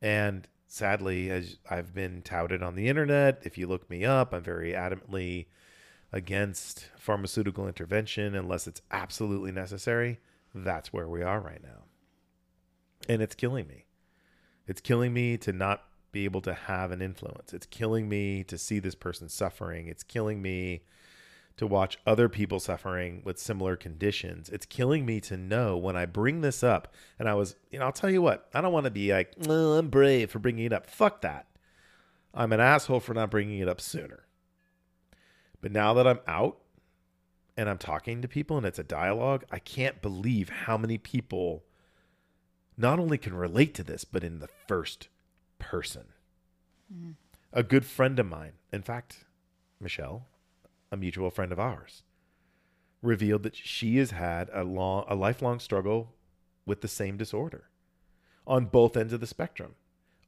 And 0.00 0.48
sadly, 0.66 1.30
as 1.30 1.58
I've 1.70 1.94
been 1.94 2.22
touted 2.22 2.64
on 2.64 2.74
the 2.74 2.88
internet, 2.88 3.42
if 3.44 3.56
you 3.56 3.68
look 3.68 3.88
me 3.88 4.04
up, 4.04 4.32
I'm 4.34 4.42
very 4.42 4.72
adamantly 4.72 5.46
against 6.12 6.90
pharmaceutical 6.98 7.68
intervention 7.68 8.34
unless 8.34 8.66
it's 8.66 8.82
absolutely 8.90 9.52
necessary. 9.52 10.18
That's 10.52 10.92
where 10.92 11.08
we 11.08 11.22
are 11.22 11.40
right 11.40 11.62
now. 11.62 11.84
And 13.08 13.22
it's 13.22 13.36
killing 13.36 13.68
me. 13.68 13.86
It's 14.66 14.80
killing 14.80 15.12
me 15.12 15.36
to 15.38 15.52
not 15.52 15.84
be 16.12 16.24
able 16.24 16.42
to 16.42 16.54
have 16.54 16.90
an 16.90 17.02
influence. 17.02 17.52
It's 17.52 17.66
killing 17.66 18.08
me 18.08 18.44
to 18.44 18.58
see 18.58 18.78
this 18.78 18.94
person 18.94 19.28
suffering. 19.28 19.88
It's 19.88 20.02
killing 20.02 20.42
me 20.42 20.82
to 21.56 21.66
watch 21.66 21.98
other 22.06 22.28
people 22.28 22.60
suffering 22.60 23.22
with 23.24 23.38
similar 23.38 23.76
conditions. 23.76 24.48
It's 24.48 24.66
killing 24.66 25.04
me 25.04 25.20
to 25.22 25.36
know 25.36 25.76
when 25.76 25.96
I 25.96 26.06
bring 26.06 26.40
this 26.40 26.62
up, 26.62 26.94
and 27.18 27.28
I 27.28 27.34
was, 27.34 27.56
you 27.70 27.78
know, 27.78 27.86
I'll 27.86 27.92
tell 27.92 28.10
you 28.10 28.22
what, 28.22 28.48
I 28.54 28.60
don't 28.60 28.72
want 28.72 28.84
to 28.84 28.90
be 28.90 29.12
like, 29.12 29.32
oh, 29.48 29.72
I'm 29.72 29.88
brave 29.88 30.30
for 30.30 30.38
bringing 30.38 30.64
it 30.66 30.72
up. 30.72 30.86
Fuck 30.86 31.20
that. 31.22 31.46
I'm 32.34 32.52
an 32.52 32.60
asshole 32.60 33.00
for 33.00 33.14
not 33.14 33.30
bringing 33.30 33.58
it 33.58 33.68
up 33.68 33.80
sooner. 33.80 34.26
But 35.60 35.72
now 35.72 35.94
that 35.94 36.06
I'm 36.06 36.20
out 36.26 36.58
and 37.56 37.68
I'm 37.68 37.78
talking 37.78 38.22
to 38.22 38.28
people 38.28 38.56
and 38.56 38.66
it's 38.66 38.78
a 38.78 38.84
dialogue, 38.84 39.44
I 39.50 39.58
can't 39.58 40.00
believe 40.00 40.48
how 40.48 40.78
many 40.78 40.98
people 40.98 41.64
not 42.76 42.98
only 42.98 43.18
can 43.18 43.34
relate 43.34 43.74
to 43.74 43.82
this, 43.82 44.04
but 44.04 44.24
in 44.24 44.38
the 44.38 44.48
first 44.66 45.08
person. 45.58 46.06
Mm. 46.92 47.14
A 47.52 47.62
good 47.62 47.84
friend 47.84 48.18
of 48.18 48.26
mine, 48.26 48.52
in 48.72 48.82
fact, 48.82 49.24
Michelle, 49.80 50.26
a 50.90 50.96
mutual 50.96 51.30
friend 51.30 51.52
of 51.52 51.60
ours, 51.60 52.02
revealed 53.02 53.42
that 53.42 53.56
she 53.56 53.96
has 53.98 54.12
had 54.12 54.48
a 54.52 54.64
long 54.64 55.04
a 55.08 55.14
lifelong 55.14 55.58
struggle 55.58 56.14
with 56.64 56.80
the 56.80 56.88
same 56.88 57.16
disorder 57.16 57.64
on 58.46 58.66
both 58.66 58.96
ends 58.96 59.12
of 59.12 59.20
the 59.20 59.26
spectrum. 59.26 59.74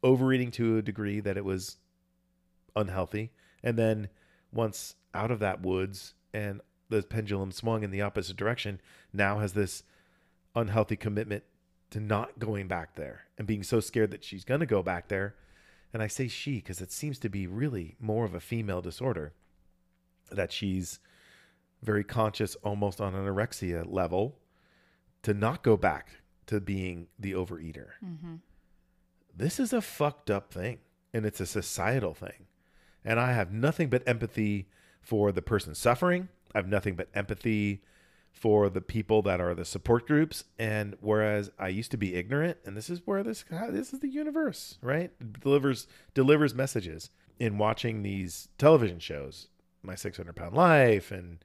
Overeating 0.02 0.50
to 0.52 0.76
a 0.76 0.82
degree 0.82 1.20
that 1.20 1.36
it 1.36 1.44
was 1.44 1.78
unhealthy 2.76 3.30
and 3.62 3.78
then 3.78 4.08
once 4.52 4.96
out 5.14 5.30
of 5.30 5.38
that 5.38 5.62
woods 5.62 6.14
and 6.32 6.60
the 6.90 7.02
pendulum 7.02 7.50
swung 7.50 7.82
in 7.82 7.90
the 7.90 8.02
opposite 8.02 8.36
direction, 8.36 8.80
now 9.12 9.38
has 9.38 9.54
this 9.54 9.82
unhealthy 10.54 10.96
commitment 10.96 11.44
to 11.94 12.00
not 12.00 12.40
going 12.40 12.66
back 12.66 12.96
there 12.96 13.26
and 13.38 13.46
being 13.46 13.62
so 13.62 13.78
scared 13.78 14.10
that 14.10 14.24
she's 14.24 14.42
going 14.42 14.58
to 14.58 14.66
go 14.66 14.82
back 14.82 15.06
there. 15.06 15.36
And 15.92 16.02
I 16.02 16.08
say 16.08 16.26
she 16.26 16.56
because 16.56 16.80
it 16.80 16.90
seems 16.90 17.20
to 17.20 17.28
be 17.28 17.46
really 17.46 17.94
more 18.00 18.24
of 18.24 18.34
a 18.34 18.40
female 18.40 18.82
disorder 18.82 19.32
that 20.28 20.50
she's 20.50 20.98
very 21.84 22.02
conscious, 22.02 22.56
almost 22.64 23.00
on 23.00 23.14
an 23.14 23.24
anorexia 23.24 23.84
level, 23.86 24.40
to 25.22 25.34
not 25.34 25.62
go 25.62 25.76
back 25.76 26.08
to 26.46 26.60
being 26.60 27.06
the 27.16 27.30
overeater. 27.30 27.90
Mm-hmm. 28.04 28.34
This 29.32 29.60
is 29.60 29.72
a 29.72 29.80
fucked 29.80 30.32
up 30.32 30.52
thing 30.52 30.78
and 31.12 31.24
it's 31.24 31.38
a 31.38 31.46
societal 31.46 32.12
thing. 32.12 32.46
And 33.04 33.20
I 33.20 33.34
have 33.34 33.52
nothing 33.52 33.88
but 33.88 34.02
empathy 34.04 34.66
for 35.00 35.30
the 35.30 35.42
person 35.42 35.76
suffering. 35.76 36.28
I 36.56 36.58
have 36.58 36.66
nothing 36.66 36.96
but 36.96 37.06
empathy 37.14 37.84
for 38.34 38.68
the 38.68 38.80
people 38.80 39.22
that 39.22 39.40
are 39.40 39.54
the 39.54 39.64
support 39.64 40.06
groups. 40.06 40.44
And 40.58 40.96
whereas 41.00 41.50
I 41.58 41.68
used 41.68 41.92
to 41.92 41.96
be 41.96 42.16
ignorant, 42.16 42.58
and 42.66 42.76
this 42.76 42.90
is 42.90 43.00
where 43.06 43.22
this 43.22 43.44
this 43.70 43.94
is 43.94 44.00
the 44.00 44.08
universe, 44.08 44.76
right? 44.82 45.12
It 45.20 45.40
delivers 45.40 45.86
delivers 46.12 46.54
messages 46.54 47.10
in 47.38 47.58
watching 47.58 48.02
these 48.02 48.48
television 48.58 48.98
shows, 48.98 49.48
My 49.82 49.94
600 49.94 50.34
Pound 50.34 50.54
Life, 50.54 51.10
and 51.10 51.38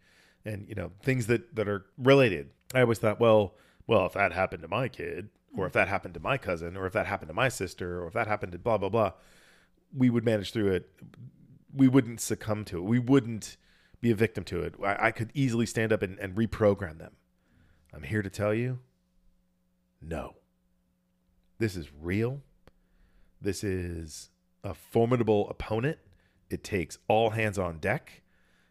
and 0.43 0.67
you 0.67 0.75
know 0.75 0.91
things 1.01 1.27
that 1.27 1.55
that 1.55 1.69
are 1.69 1.86
related. 1.98 2.50
I 2.74 2.81
always 2.81 3.00
thought, 3.00 3.19
well, 3.19 3.55
well, 3.88 4.05
if 4.05 4.13
that 4.13 4.34
happened 4.34 4.63
to 4.63 4.67
my 4.67 4.88
kid, 4.88 5.29
or 5.55 5.67
if 5.67 5.74
that 5.74 5.88
happened 5.88 6.15
to 6.15 6.19
my 6.19 6.38
cousin, 6.38 6.75
or 6.75 6.86
if 6.88 6.93
that 6.93 7.05
happened 7.05 7.29
to 7.29 7.36
my 7.36 7.50
sister, 7.50 8.01
or 8.01 8.08
if 8.08 8.13
that 8.13 8.27
happened 8.27 8.51
to 8.53 8.60
blah 8.60 8.79
blah 8.79 8.89
blah, 8.89 9.13
we 9.96 10.10
would 10.10 10.25
manage 10.25 10.51
through 10.51 10.72
it. 10.72 10.89
We 11.74 11.88
wouldn't 11.88 12.19
succumb 12.19 12.65
to 12.65 12.79
it. 12.79 12.84
We 12.84 13.00
wouldn't 13.00 13.58
be 14.01 14.12
a 14.12 14.15
victim 14.15 14.44
to 14.46 14.62
it. 14.62 14.75
I, 14.84 15.08
I 15.08 15.12
could 15.12 15.32
easily 15.34 15.65
stand 15.65 15.91
up 15.91 16.01
and, 16.01 16.18
and 16.20 16.36
reprogram 16.36 16.98
them. 17.00 17.13
I'm 17.94 18.03
here 18.03 18.22
to 18.22 18.29
tell 18.29 18.53
you, 18.53 18.79
no. 20.01 20.36
This 21.58 21.75
is 21.75 21.89
real. 22.01 22.41
This 23.41 23.63
is 23.63 24.29
a 24.63 24.74
formidable 24.74 25.50
opponent. 25.50 25.98
It 26.50 26.63
takes 26.63 26.98
all 27.08 27.32
hands 27.32 27.60
on 27.60 27.79
deck. 27.79 28.22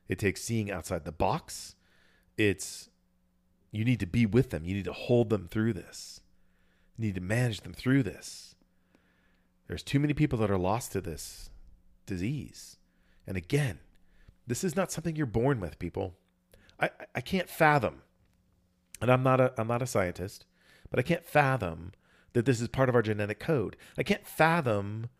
It 0.08 0.18
takes 0.18 0.42
seeing 0.42 0.70
outside 0.70 1.04
the 1.04 1.12
box. 1.12 1.74
It's 2.36 2.88
you 3.70 3.84
need 3.84 4.00
to 4.00 4.06
be 4.06 4.24
with 4.24 4.50
them. 4.50 4.64
You 4.64 4.74
need 4.74 4.86
to 4.86 4.92
hold 4.92 5.28
them 5.30 5.48
through 5.48 5.74
this. 5.74 6.20
You 6.96 7.04
need 7.06 7.14
to 7.16 7.20
manage 7.20 7.60
them 7.60 7.74
through 7.74 8.02
this. 8.02 8.54
There's 9.66 9.82
too 9.82 10.00
many 10.00 10.14
people 10.14 10.38
that 10.38 10.50
are 10.50 10.58
lost 10.58 10.92
to 10.92 11.00
this 11.00 11.50
disease. 12.06 12.78
And 13.26 13.36
again, 13.36 13.80
this 14.48 14.64
is 14.64 14.74
not 14.74 14.90
something 14.90 15.14
you're 15.14 15.26
born 15.26 15.60
with, 15.60 15.78
people. 15.78 16.14
I, 16.80 16.90
I 17.14 17.20
can't 17.20 17.48
fathom, 17.48 18.02
and 19.00 19.10
I'm 19.10 19.22
not 19.22 19.40
a 19.40 19.52
I'm 19.58 19.68
not 19.68 19.82
a 19.82 19.86
scientist, 19.86 20.46
but 20.90 20.98
I 20.98 21.02
can't 21.02 21.24
fathom 21.24 21.92
that 22.32 22.46
this 22.46 22.60
is 22.60 22.68
part 22.68 22.88
of 22.88 22.94
our 22.94 23.02
genetic 23.02 23.38
code. 23.38 23.76
I 23.96 24.02
can't 24.02 24.26
fathom 24.26 25.10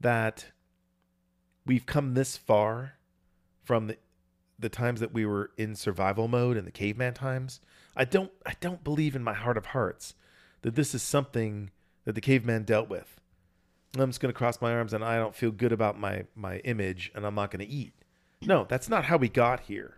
that 0.00 0.46
we've 1.66 1.86
come 1.86 2.14
this 2.14 2.36
far 2.36 2.94
from 3.62 3.88
the 3.88 3.98
the 4.58 4.68
times 4.68 5.00
that 5.00 5.14
we 5.14 5.24
were 5.24 5.52
in 5.56 5.76
survival 5.76 6.26
mode 6.26 6.56
in 6.56 6.64
the 6.64 6.72
caveman 6.72 7.14
times. 7.14 7.60
I 7.96 8.04
don't 8.04 8.32
I 8.46 8.54
don't 8.60 8.82
believe 8.82 9.14
in 9.14 9.22
my 9.22 9.34
heart 9.34 9.56
of 9.56 9.66
hearts 9.66 10.14
that 10.62 10.74
this 10.74 10.94
is 10.94 11.02
something 11.02 11.70
that 12.04 12.14
the 12.14 12.20
caveman 12.20 12.64
dealt 12.64 12.88
with. 12.88 13.20
I'm 13.96 14.10
just 14.10 14.20
going 14.20 14.32
to 14.32 14.38
cross 14.38 14.60
my 14.60 14.72
arms 14.72 14.92
and 14.92 15.04
I 15.04 15.16
don't 15.16 15.34
feel 15.34 15.50
good 15.50 15.72
about 15.72 15.98
my 15.98 16.24
my 16.34 16.58
image 16.58 17.12
and 17.14 17.26
I'm 17.26 17.34
not 17.34 17.50
going 17.50 17.66
to 17.66 17.72
eat. 17.72 17.92
No, 18.42 18.66
that's 18.68 18.88
not 18.88 19.06
how 19.06 19.16
we 19.16 19.28
got 19.28 19.60
here. 19.60 19.96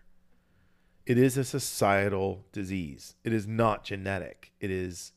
It 1.06 1.18
is 1.18 1.36
a 1.36 1.44
societal 1.44 2.44
disease. 2.52 3.16
It 3.24 3.32
is 3.32 3.46
not 3.46 3.84
genetic. 3.84 4.52
It 4.60 4.70
is 4.70 5.12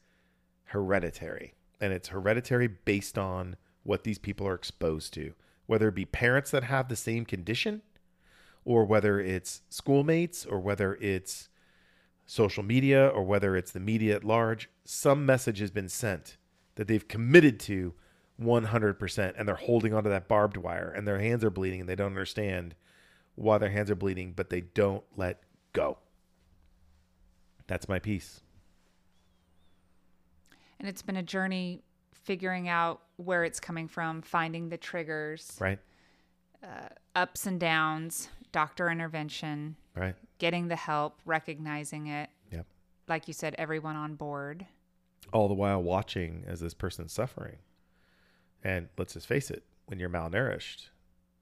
hereditary. 0.65 1.53
And 1.79 1.93
it's 1.93 2.09
hereditary 2.09 2.67
based 2.67 3.17
on 3.17 3.55
what 3.83 4.03
these 4.03 4.17
people 4.17 4.47
are 4.47 4.55
exposed 4.55 5.13
to, 5.13 5.33
whether 5.65 5.89
it 5.89 5.95
be 5.95 6.05
parents 6.05 6.51
that 6.51 6.63
have 6.63 6.87
the 6.87 6.95
same 6.95 7.25
condition, 7.25 7.81
or 8.65 8.85
whether 8.85 9.19
it's 9.19 9.61
schoolmates, 9.69 10.45
or 10.45 10.59
whether 10.59 10.95
it's 10.95 11.49
social 12.25 12.63
media, 12.63 13.07
or 13.07 13.23
whether 13.23 13.55
it's 13.55 13.71
the 13.71 13.79
media 13.79 14.15
at 14.15 14.23
large. 14.23 14.69
Some 14.85 15.25
message 15.25 15.59
has 15.59 15.71
been 15.71 15.89
sent 15.89 16.37
that 16.75 16.87
they've 16.87 17.07
committed 17.07 17.59
to 17.61 17.93
100% 18.41 19.33
and 19.37 19.47
they're 19.47 19.55
holding 19.55 19.93
onto 19.93 20.09
that 20.09 20.27
barbed 20.27 20.57
wire 20.57 20.91
and 20.95 21.07
their 21.07 21.19
hands 21.19 21.43
are 21.43 21.51
bleeding 21.51 21.81
and 21.81 21.89
they 21.89 21.95
don't 21.95 22.07
understand 22.07 22.75
while 23.35 23.59
their 23.59 23.69
hands 23.69 23.89
are 23.89 23.95
bleeding, 23.95 24.33
but 24.35 24.49
they 24.49 24.61
don't 24.61 25.03
let 25.15 25.41
go. 25.73 25.97
That's 27.67 27.87
my 27.87 27.99
piece. 27.99 28.41
And 30.79 30.87
it's 30.87 31.01
been 31.01 31.15
a 31.17 31.23
journey 31.23 31.83
figuring 32.13 32.67
out 32.67 33.01
where 33.17 33.43
it's 33.43 33.59
coming 33.59 33.87
from, 33.87 34.21
finding 34.21 34.69
the 34.69 34.77
triggers, 34.77 35.55
Right? 35.59 35.79
Uh, 36.61 36.87
ups 37.15 37.45
and 37.45 37.59
downs, 37.59 38.29
doctor 38.53 38.89
intervention, 38.89 39.75
Right. 39.95 40.15
getting 40.37 40.67
the 40.69 40.75
help, 40.77 41.19
recognizing 41.25 42.07
it. 42.07 42.29
Yep. 42.51 42.65
Like 43.07 43.27
you 43.27 43.33
said, 43.33 43.55
everyone 43.57 43.95
on 43.97 44.15
board. 44.15 44.65
All 45.33 45.47
the 45.49 45.53
while 45.53 45.81
watching 45.83 46.43
as 46.47 46.59
this 46.61 46.73
person's 46.73 47.11
suffering. 47.11 47.57
And 48.63 48.87
let's 48.97 49.13
just 49.13 49.27
face 49.27 49.51
it, 49.51 49.63
when 49.87 49.99
you're 49.99 50.09
malnourished, 50.09 50.87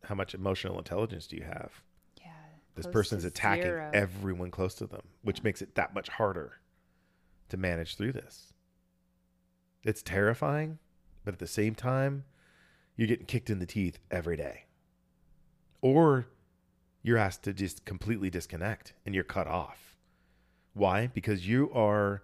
how 0.03 0.15
much 0.15 0.34
emotional 0.34 0.77
intelligence 0.77 1.27
do 1.27 1.36
you 1.36 1.43
have? 1.43 1.81
Yeah. 2.20 2.31
This 2.75 2.88
person's 2.88 3.25
attacking 3.25 3.63
zero. 3.63 3.91
everyone 3.93 4.51
close 4.51 4.75
to 4.75 4.88
them, 4.88 5.01
which 5.22 5.43
makes 5.43 5.62
it 5.62 5.75
that 5.75 5.93
much 5.93 6.10
harder 6.10 6.53
to 7.50 7.58
manage 7.58 7.96
through 7.96 8.13
this. 8.13 8.53
It's 9.84 10.01
terrifying, 10.01 10.79
but 11.25 11.34
at 11.34 11.39
the 11.39 11.48
same 11.48 11.75
time, 11.75 12.24
you're 12.96 13.08
getting 13.08 13.25
kicked 13.25 13.50
in 13.50 13.60
the 13.60 13.65
teeth 13.65 14.00
every 14.10 14.38
day. 14.38 14.65
Or 15.81 16.27
you're 17.01 17.17
asked 17.17 17.43
to 17.43 17.53
just 17.53 17.86
completely 17.86 18.29
disconnect 18.29 18.93
and 19.05 19.15
you're 19.15 19.24
cut 19.24 19.48
off. 19.48 19.98
Why? 20.74 21.08
Because 21.08 21.48
you 21.48 21.72
are 21.74 22.24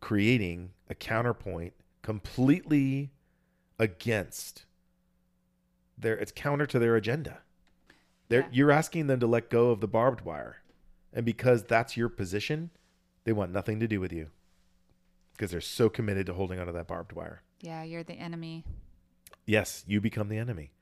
creating 0.00 0.70
a 0.88 0.94
counterpoint 0.94 1.72
completely 2.02 3.12
against 3.78 4.65
their 5.98 6.16
it's 6.16 6.32
counter 6.32 6.66
to 6.66 6.78
their 6.78 6.96
agenda. 6.96 7.38
They're, 8.28 8.40
Yeah. 8.42 8.48
You're 8.52 8.70
asking 8.72 9.06
them 9.06 9.20
to 9.20 9.26
let 9.26 9.50
go 9.50 9.70
of 9.70 9.80
the 9.80 9.88
barbed 9.88 10.22
wire. 10.22 10.58
And 11.12 11.24
because 11.24 11.64
that's 11.64 11.96
your 11.96 12.08
position, 12.08 12.70
they 13.24 13.32
want 13.32 13.52
nothing 13.52 13.80
to 13.80 13.88
do 13.88 14.00
with 14.00 14.12
you 14.12 14.28
because 15.32 15.50
they're 15.50 15.60
so 15.60 15.88
committed 15.88 16.26
to 16.26 16.34
holding 16.34 16.58
onto 16.58 16.72
that 16.72 16.86
barbed 16.86 17.12
wire. 17.12 17.42
Yeah, 17.60 17.82
you're 17.84 18.02
the 18.04 18.14
enemy. 18.14 18.64
Yes, 19.46 19.84
you 19.86 20.00
become 20.00 20.28
the 20.28 20.38
enemy. 20.38 20.72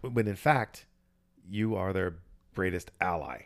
When 0.00 0.26
in 0.26 0.34
fact, 0.36 0.86
you 1.48 1.76
are 1.76 1.92
their 1.92 2.16
greatest 2.54 2.90
ally. 3.00 3.42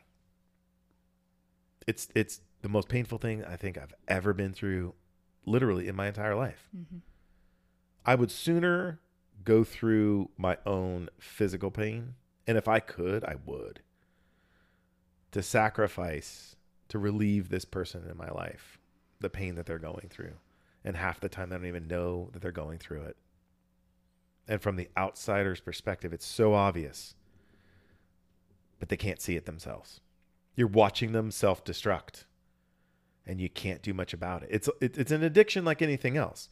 It's 1.87 2.09
it's 2.14 2.40
the 2.62 2.69
most 2.69 2.88
painful 2.88 3.19
thing 3.19 3.45
I 3.45 3.57
think 3.57 3.76
I've 3.76 3.95
ever 4.09 4.33
been 4.33 4.52
through 4.52 4.95
literally 5.45 5.88
in 5.88 5.97
my 5.97 6.07
entire 6.09 6.35
life. 6.37 6.69
hmm 6.73 6.99
I 8.04 8.14
would 8.16 8.31
sooner 8.33 9.00
go 9.45 9.65
through 9.65 10.31
my 10.37 10.57
own 10.67 11.09
physical 11.19 11.71
pain, 11.71 12.15
and 12.47 12.59
if 12.59 12.69
I 12.69 12.81
could, 12.81 13.25
I 13.25 13.37
would, 13.47 13.81
to 15.33 15.43
sacrifice 15.43 16.57
to 16.89 16.99
relieve 16.99 17.49
this 17.49 17.65
person 17.65 18.05
in 18.11 18.17
my 18.17 18.29
life 18.29 18.79
the 19.21 19.31
pain 19.31 19.55
that 19.55 19.67
they're 19.67 19.79
going 19.79 20.09
through. 20.11 20.35
And 20.85 20.97
half 20.97 21.21
the 21.21 21.29
time, 21.29 21.49
they 21.49 21.57
don't 21.57 21.67
even 21.67 21.87
know 21.87 22.29
that 22.33 22.43
they're 22.43 22.53
going 22.53 22.79
through 22.79 23.03
it. 23.03 23.17
And 24.49 24.61
from 24.61 24.77
the 24.77 24.89
outsider's 24.97 25.61
perspective, 25.61 26.13
it's 26.13 26.27
so 26.27 26.55
obvious, 26.55 27.15
but 28.81 28.89
they 28.89 28.97
can't 28.97 29.21
see 29.21 29.37
it 29.37 29.47
themselves. 29.47 30.01
You're 30.57 30.67
watching 30.67 31.13
them 31.13 31.31
self 31.31 31.65
destruct, 31.65 32.25
and 33.25 33.41
you 33.41 33.49
can't 33.49 33.81
do 33.81 33.95
much 33.95 34.13
about 34.13 34.43
it. 34.43 34.49
It's, 34.51 34.69
it, 34.81 34.99
it's 34.99 35.13
an 35.13 35.23
addiction 35.23 35.65
like 35.65 35.81
anything 35.81 36.17
else 36.17 36.49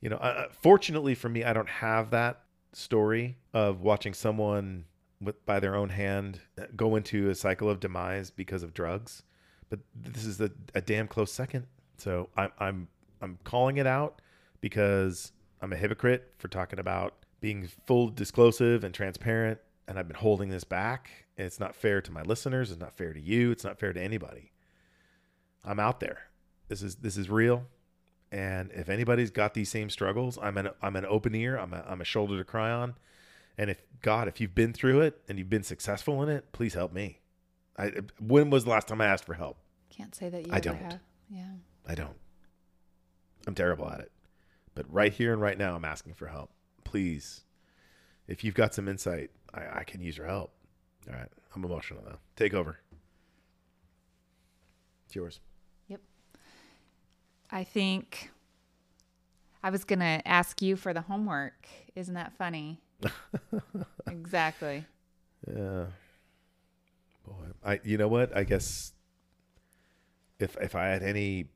you 0.00 0.08
know 0.08 0.16
uh, 0.16 0.46
fortunately 0.62 1.14
for 1.14 1.28
me 1.28 1.44
i 1.44 1.52
don't 1.52 1.68
have 1.68 2.10
that 2.10 2.42
story 2.72 3.36
of 3.52 3.82
watching 3.82 4.14
someone 4.14 4.84
with 5.20 5.44
by 5.44 5.60
their 5.60 5.74
own 5.74 5.88
hand 5.88 6.40
go 6.76 6.96
into 6.96 7.28
a 7.30 7.34
cycle 7.34 7.68
of 7.68 7.80
demise 7.80 8.30
because 8.30 8.62
of 8.62 8.72
drugs 8.72 9.22
but 9.68 9.80
this 9.94 10.24
is 10.24 10.40
a, 10.40 10.50
a 10.74 10.80
damn 10.80 11.08
close 11.08 11.32
second 11.32 11.66
so 11.96 12.28
i'm 12.36 12.50
i'm 12.58 12.88
i'm 13.20 13.38
calling 13.44 13.76
it 13.76 13.86
out 13.86 14.22
because 14.60 15.32
i'm 15.60 15.72
a 15.72 15.76
hypocrite 15.76 16.32
for 16.38 16.48
talking 16.48 16.78
about 16.78 17.14
being 17.40 17.68
full 17.86 18.08
disclosive 18.08 18.84
and 18.84 18.94
transparent 18.94 19.58
and 19.90 19.98
I've 19.98 20.06
been 20.06 20.16
holding 20.16 20.50
this 20.50 20.62
back. 20.62 21.10
And 21.36 21.46
it's 21.48 21.58
not 21.58 21.74
fair 21.74 22.00
to 22.00 22.12
my 22.12 22.22
listeners. 22.22 22.70
It's 22.70 22.80
not 22.80 22.94
fair 22.94 23.12
to 23.12 23.20
you. 23.20 23.50
It's 23.50 23.64
not 23.64 23.80
fair 23.80 23.92
to 23.92 24.00
anybody. 24.00 24.52
I'm 25.64 25.80
out 25.80 25.98
there. 25.98 26.30
This 26.68 26.80
is 26.80 26.94
this 26.96 27.16
is 27.16 27.28
real. 27.28 27.66
And 28.32 28.70
if 28.72 28.88
anybody's 28.88 29.30
got 29.30 29.54
these 29.54 29.68
same 29.68 29.90
struggles, 29.90 30.38
I'm 30.40 30.56
an 30.56 30.70
I'm 30.80 30.96
an 30.96 31.04
open 31.06 31.34
ear. 31.34 31.56
I'm 31.56 31.72
a 31.74 31.84
I'm 31.88 32.00
a 32.00 32.04
shoulder 32.04 32.38
to 32.38 32.44
cry 32.44 32.70
on. 32.70 32.94
And 33.58 33.70
if 33.70 33.82
God, 34.02 34.28
if 34.28 34.40
you've 34.40 34.54
been 34.54 34.72
through 34.72 35.00
it 35.00 35.20
and 35.28 35.38
you've 35.38 35.50
been 35.50 35.64
successful 35.64 36.22
in 36.22 36.28
it, 36.28 36.52
please 36.52 36.74
help 36.74 36.92
me. 36.92 37.20
I, 37.76 37.88
uh, 37.88 38.00
when 38.20 38.50
was 38.50 38.64
the 38.64 38.70
last 38.70 38.88
time 38.88 39.00
I 39.00 39.06
asked 39.06 39.24
for 39.24 39.34
help? 39.34 39.58
Can't 39.90 40.14
say 40.14 40.28
that 40.28 40.46
you 40.46 40.52
I 40.52 40.60
don't. 40.60 40.76
have. 40.76 41.00
Yeah. 41.28 41.52
I 41.86 41.94
don't. 41.94 42.16
I'm 43.46 43.54
terrible 43.54 43.88
at 43.90 44.00
it. 44.00 44.12
But 44.74 44.86
right 44.92 45.12
here 45.12 45.32
and 45.32 45.42
right 45.42 45.58
now, 45.58 45.74
I'm 45.74 45.84
asking 45.84 46.14
for 46.14 46.28
help. 46.28 46.50
Please, 46.84 47.42
if 48.28 48.44
you've 48.44 48.54
got 48.54 48.74
some 48.74 48.88
insight, 48.88 49.30
I, 49.52 49.80
I 49.80 49.84
can 49.84 50.00
use 50.00 50.16
your 50.16 50.26
help. 50.26 50.52
All 51.08 51.14
right. 51.14 51.28
I'm 51.54 51.64
emotional 51.64 52.02
now. 52.04 52.18
Take 52.36 52.54
over. 52.54 52.78
It's 55.06 55.16
yours. 55.16 55.40
I 57.52 57.64
think 57.64 58.30
I 59.62 59.70
was 59.70 59.84
going 59.84 60.00
to 60.00 60.26
ask 60.26 60.62
you 60.62 60.76
for 60.76 60.92
the 60.92 61.02
homework. 61.02 61.68
Isn't 61.94 62.14
that 62.14 62.32
funny? 62.38 62.80
exactly. 64.10 64.84
Yeah. 65.46 65.86
Boy, 67.26 67.46
I. 67.64 67.80
You 67.82 67.98
know 67.98 68.08
what? 68.08 68.36
I 68.36 68.44
guess 68.44 68.92
if 70.38 70.56
if 70.60 70.74
I 70.74 70.86
had 70.86 71.02
any 71.02 71.46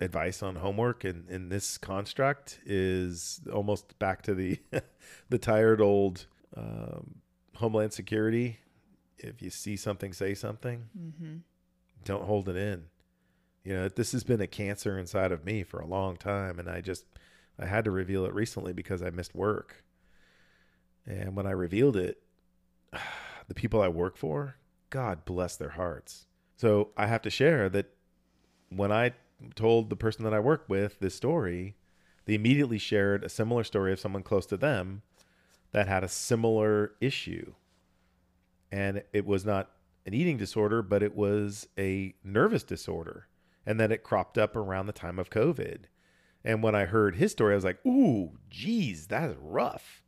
advice 0.00 0.42
on 0.42 0.56
homework 0.56 1.04
in 1.04 1.24
in 1.28 1.48
this 1.48 1.78
construct 1.78 2.60
is 2.64 3.40
almost 3.52 3.98
back 3.98 4.22
to 4.22 4.34
the 4.34 4.58
the 5.28 5.38
tired 5.38 5.80
old 5.80 6.26
um, 6.56 7.16
Homeland 7.56 7.92
Security. 7.92 8.58
If 9.18 9.40
you 9.40 9.50
see 9.50 9.76
something, 9.76 10.12
say 10.12 10.34
something. 10.34 10.84
Mm-hmm. 10.98 11.36
Don't 12.04 12.24
hold 12.24 12.48
it 12.48 12.56
in. 12.56 12.84
You 13.64 13.74
know, 13.74 13.88
this 13.88 14.12
has 14.12 14.24
been 14.24 14.42
a 14.42 14.46
cancer 14.46 14.98
inside 14.98 15.32
of 15.32 15.44
me 15.44 15.62
for 15.62 15.80
a 15.80 15.86
long 15.86 16.16
time, 16.16 16.58
and 16.58 16.68
I 16.68 16.82
just 16.82 17.06
I 17.58 17.66
had 17.66 17.84
to 17.86 17.90
reveal 17.90 18.26
it 18.26 18.34
recently 18.34 18.72
because 18.72 19.02
I 19.02 19.10
missed 19.10 19.34
work. 19.34 19.84
And 21.06 21.34
when 21.34 21.46
I 21.46 21.52
revealed 21.52 21.96
it, 21.96 22.22
the 23.48 23.54
people 23.54 23.80
I 23.80 23.88
work 23.88 24.16
for, 24.16 24.56
God 24.90 25.24
bless 25.24 25.56
their 25.56 25.70
hearts. 25.70 26.26
So 26.56 26.90
I 26.96 27.06
have 27.06 27.22
to 27.22 27.30
share 27.30 27.68
that 27.70 27.86
when 28.68 28.92
I 28.92 29.12
told 29.54 29.90
the 29.90 29.96
person 29.96 30.24
that 30.24 30.34
I 30.34 30.40
work 30.40 30.64
with 30.68 31.00
this 31.00 31.14
story, 31.14 31.76
they 32.26 32.34
immediately 32.34 32.78
shared 32.78 33.24
a 33.24 33.28
similar 33.28 33.64
story 33.64 33.92
of 33.92 34.00
someone 34.00 34.22
close 34.22 34.46
to 34.46 34.56
them 34.56 35.02
that 35.72 35.88
had 35.88 36.04
a 36.04 36.08
similar 36.08 36.92
issue. 37.00 37.52
And 38.70 39.02
it 39.12 39.26
was 39.26 39.44
not 39.44 39.70
an 40.06 40.14
eating 40.14 40.36
disorder, 40.36 40.82
but 40.82 41.02
it 41.02 41.14
was 41.14 41.68
a 41.78 42.14
nervous 42.22 42.62
disorder. 42.62 43.26
And 43.66 43.80
then 43.80 43.90
it 43.90 44.02
cropped 44.02 44.36
up 44.38 44.56
around 44.56 44.86
the 44.86 44.92
time 44.92 45.18
of 45.18 45.30
COVID. 45.30 45.84
And 46.44 46.62
when 46.62 46.74
I 46.74 46.84
heard 46.84 47.16
his 47.16 47.32
story, 47.32 47.54
I 47.54 47.56
was 47.56 47.64
like, 47.64 47.84
ooh, 47.86 48.32
geez, 48.50 49.06
that 49.06 49.30
is 49.30 49.36
rough. 49.40 50.02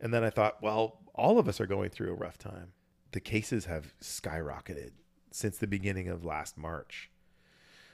And 0.00 0.12
then 0.12 0.24
I 0.24 0.30
thought, 0.30 0.62
well, 0.62 1.00
all 1.14 1.38
of 1.38 1.48
us 1.48 1.60
are 1.60 1.66
going 1.66 1.90
through 1.90 2.10
a 2.10 2.16
rough 2.16 2.38
time. 2.38 2.72
The 3.12 3.20
cases 3.20 3.66
have 3.66 3.94
skyrocketed 4.00 4.92
since 5.30 5.58
the 5.58 5.66
beginning 5.66 6.08
of 6.08 6.24
last 6.24 6.56
March 6.56 7.10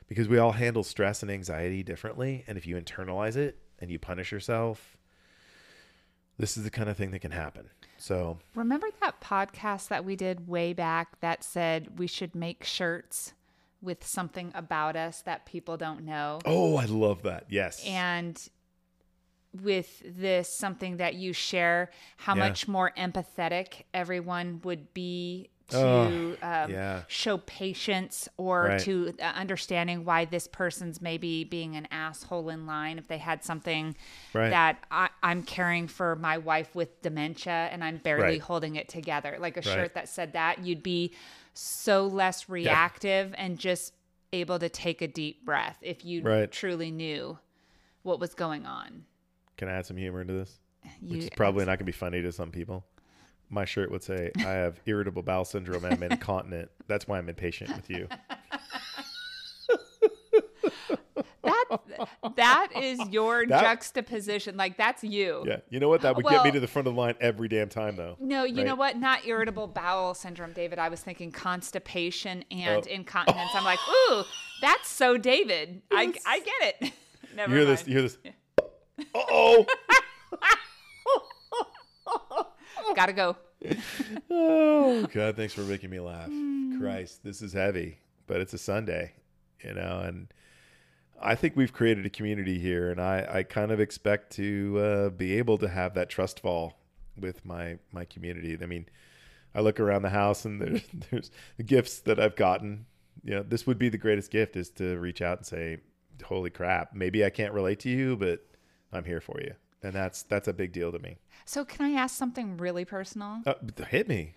because 0.08 0.28
we 0.28 0.38
all 0.38 0.52
handle 0.52 0.84
stress 0.84 1.22
and 1.22 1.30
anxiety 1.30 1.82
differently. 1.82 2.44
And 2.46 2.56
if 2.56 2.66
you 2.66 2.76
internalize 2.76 3.36
it 3.36 3.58
and 3.78 3.90
you 3.90 3.98
punish 3.98 4.30
yourself, 4.30 4.96
this 6.38 6.56
is 6.56 6.64
the 6.64 6.70
kind 6.70 6.88
of 6.88 6.96
thing 6.96 7.10
that 7.12 7.20
can 7.20 7.30
happen. 7.30 7.70
So, 7.98 8.38
Remember 8.54 8.88
that 9.00 9.20
podcast 9.20 9.88
that 9.88 10.04
we 10.04 10.16
did 10.16 10.48
way 10.48 10.72
back 10.72 11.20
that 11.20 11.44
said 11.44 11.98
we 11.98 12.06
should 12.06 12.34
make 12.34 12.64
shirts 12.64 13.32
with 13.82 14.06
something 14.06 14.52
about 14.54 14.94
us 14.96 15.20
that 15.22 15.44
people 15.44 15.76
don't 15.76 16.04
know? 16.04 16.38
oh, 16.46 16.76
I 16.76 16.84
love 16.86 17.22
that. 17.22 17.46
Yes. 17.48 17.84
And 17.84 18.40
with 19.62 20.02
this, 20.06 20.48
something 20.48 20.96
that 20.96 21.14
you 21.14 21.32
share, 21.34 21.90
how 22.16 22.34
Yeah. 22.34 22.48
much 22.48 22.66
more 22.66 22.92
empathetic 22.96 23.82
everyone 23.92 24.60
would 24.64 24.94
be 24.94 25.50
to 25.72 26.36
Oh, 26.42 26.64
um, 26.64 26.70
yeah. 26.70 27.02
show 27.08 27.38
patience 27.38 28.28
or 28.36 28.68
Right. 28.68 28.80
to 28.80 29.14
uh, 29.20 29.24
understanding 29.24 30.04
why 30.04 30.24
this 30.24 30.46
person's 30.46 31.00
maybe 31.02 31.44
being 31.44 31.74
an 31.76 31.88
asshole 31.90 32.48
in 32.48 32.66
line 32.66 32.98
if 32.98 33.08
they 33.08 33.18
had 33.18 33.42
something 33.42 33.96
Right. 34.32 34.50
that 34.50 34.78
I, 34.90 35.08
I'm 35.22 35.42
caring 35.42 35.88
for 35.88 36.16
my 36.16 36.38
wife 36.38 36.74
with 36.74 37.02
dementia 37.02 37.68
and 37.72 37.82
I'm 37.82 37.96
barely 37.98 38.22
Right. 38.24 38.40
holding 38.40 38.76
it 38.76 38.88
together. 38.88 39.36
Like 39.40 39.56
a 39.56 39.62
shirt 39.62 39.94
that 39.94 40.08
said 40.08 40.32
that, 40.34 40.60
you'd 40.64 40.82
be 40.82 41.12
so 41.54 42.06
less 42.06 42.48
reactive 42.48 43.34
and 43.36 43.58
just 43.58 43.92
able 44.32 44.58
to 44.58 44.68
take 44.68 45.02
a 45.02 45.08
deep 45.08 45.44
breath 45.44 45.76
if 45.82 46.04
you 46.04 46.22
truly 46.50 46.90
knew 46.90 47.38
what 48.02 48.18
was 48.20 48.34
going 48.34 48.64
on. 48.66 49.04
Can 49.58 49.68
I 49.68 49.72
add 49.72 49.86
some 49.86 49.96
humor 49.96 50.20
into 50.22 50.32
this? 50.32 50.58
You, 51.00 51.10
Which 51.16 51.20
is 51.24 51.30
probably 51.36 51.64
not 51.64 51.72
going 51.72 51.78
to 51.78 51.84
be 51.84 51.92
funny 51.92 52.22
to 52.22 52.32
some 52.32 52.50
people. 52.50 52.84
My 53.52 53.64
shirt 53.66 53.90
would 53.90 54.02
say, 54.02 54.30
I 54.38 54.42
have 54.42 54.80
irritable 54.86 55.22
bowel 55.22 55.44
syndrome 55.44 55.84
and 55.84 55.94
I'm 55.94 56.02
incontinent. 56.10 56.70
That's 56.88 57.06
why 57.06 57.18
I'm 57.18 57.28
impatient 57.28 57.76
with 57.76 57.90
you. 57.90 58.08
that 61.42 61.78
that 62.36 62.68
is 62.76 62.98
your 63.10 63.46
That- 63.46 63.62
juxtaposition. 63.62 64.56
Like 64.56 64.76
that's 64.76 65.04
you. 65.04 65.44
Yeah. 65.46 65.58
You 65.70 65.80
know 65.80 65.88
what? 65.88 66.02
That 66.02 66.16
would 66.16 66.24
get 66.26 66.44
me 66.44 66.50
to 66.52 66.60
the 66.60 66.66
front 66.66 66.88
of 66.88 66.94
the 66.94 67.00
line 67.00 67.14
every 67.20 67.48
damn 67.48 67.68
time, 67.68 67.96
though. 67.96 68.16
No, 68.20 68.44
you 68.44 68.64
know 68.64 68.74
what? 68.74 68.96
Not 68.96 69.26
irritable 69.26 69.66
bowel 69.66 70.14
syndrome, 70.14 70.52
David. 70.52 70.78
I 70.78 70.88
was 70.88 71.00
thinking 71.00 71.30
constipation 71.32 72.44
and 72.50 72.84
Oh. 72.86 72.90
incontinence. 72.90 73.50
I'm 73.54 73.64
like, 73.64 73.78
ooh, 74.10 74.22
that's 74.60 74.88
so 74.88 75.16
David. 75.16 75.82
I, 75.92 76.12
I 76.26 76.40
get 76.40 76.76
it. 76.82 76.92
Never 77.36 77.50
You 77.54 77.58
hear 77.58 77.66
mind. 77.68 77.78
this? 77.78 77.86
You 77.86 77.92
hear 77.94 78.02
this? 78.02 78.18
Uh 79.14 79.18
oh. 79.30 79.66
Gotta 82.94 83.12
go. 83.12 83.36
Oh 84.30 85.06
God! 85.12 85.36
Thanks 85.36 85.54
for 85.54 85.62
making 85.62 85.90
me 85.90 86.00
laugh. 86.00 86.30
Christ, 86.80 87.22
this 87.22 87.42
is 87.42 87.52
heavy, 87.52 87.98
but 88.26 88.40
it's 88.40 88.54
a 88.54 88.58
Sunday, 88.58 89.12
you 89.64 89.74
know, 89.74 90.00
and 90.04 90.32
I 91.20 91.36
think 91.36 91.56
we've 91.56 91.72
created 91.72 92.04
a 92.04 92.10
community 92.10 92.58
here, 92.58 92.90
and 92.90 93.00
I 93.00 93.26
I 93.30 93.42
kind 93.44 93.70
of 93.70 93.80
expect 93.80 94.32
to 94.32 94.78
uh, 94.78 95.10
be 95.10 95.38
able 95.38 95.58
to 95.58 95.68
have 95.68 95.94
that 95.94 96.10
trust 96.10 96.40
fall 96.40 96.74
with 97.16 97.44
my 97.44 97.78
my 97.92 98.04
community. 98.04 98.58
I 98.60 98.66
mean, 98.66 98.86
I 99.54 99.60
look 99.60 99.78
around 99.78 100.02
the 100.02 100.10
house 100.10 100.44
and 100.44 100.60
there's 100.60 100.82
there's 101.10 101.30
gifts 101.64 102.00
that 102.00 102.18
I've 102.18 102.36
gotten. 102.36 102.86
You 103.22 103.34
know, 103.34 103.42
this 103.42 103.66
would 103.66 103.78
be 103.78 103.88
the 103.88 103.98
greatest 103.98 104.30
gift 104.30 104.56
is 104.56 104.70
to 104.70 104.98
reach 104.98 105.22
out 105.22 105.38
and 105.38 105.46
say, 105.46 105.78
"Holy 106.24 106.50
crap! 106.50 106.94
Maybe 106.94 107.24
I 107.24 107.30
can't 107.30 107.54
relate 107.54 107.78
to 107.80 107.88
you, 107.88 108.16
but 108.16 108.44
I'm 108.92 109.04
here 109.04 109.20
for 109.20 109.40
you," 109.40 109.54
and 109.82 109.92
that's 109.92 110.22
that's 110.22 110.48
a 110.48 110.52
big 110.52 110.72
deal 110.72 110.92
to 110.92 110.98
me. 110.98 111.16
So, 111.44 111.64
can 111.64 111.84
I 111.86 111.98
ask 112.00 112.16
something 112.16 112.56
really 112.56 112.84
personal? 112.84 113.38
Uh, 113.46 113.54
hit 113.88 114.08
me. 114.08 114.34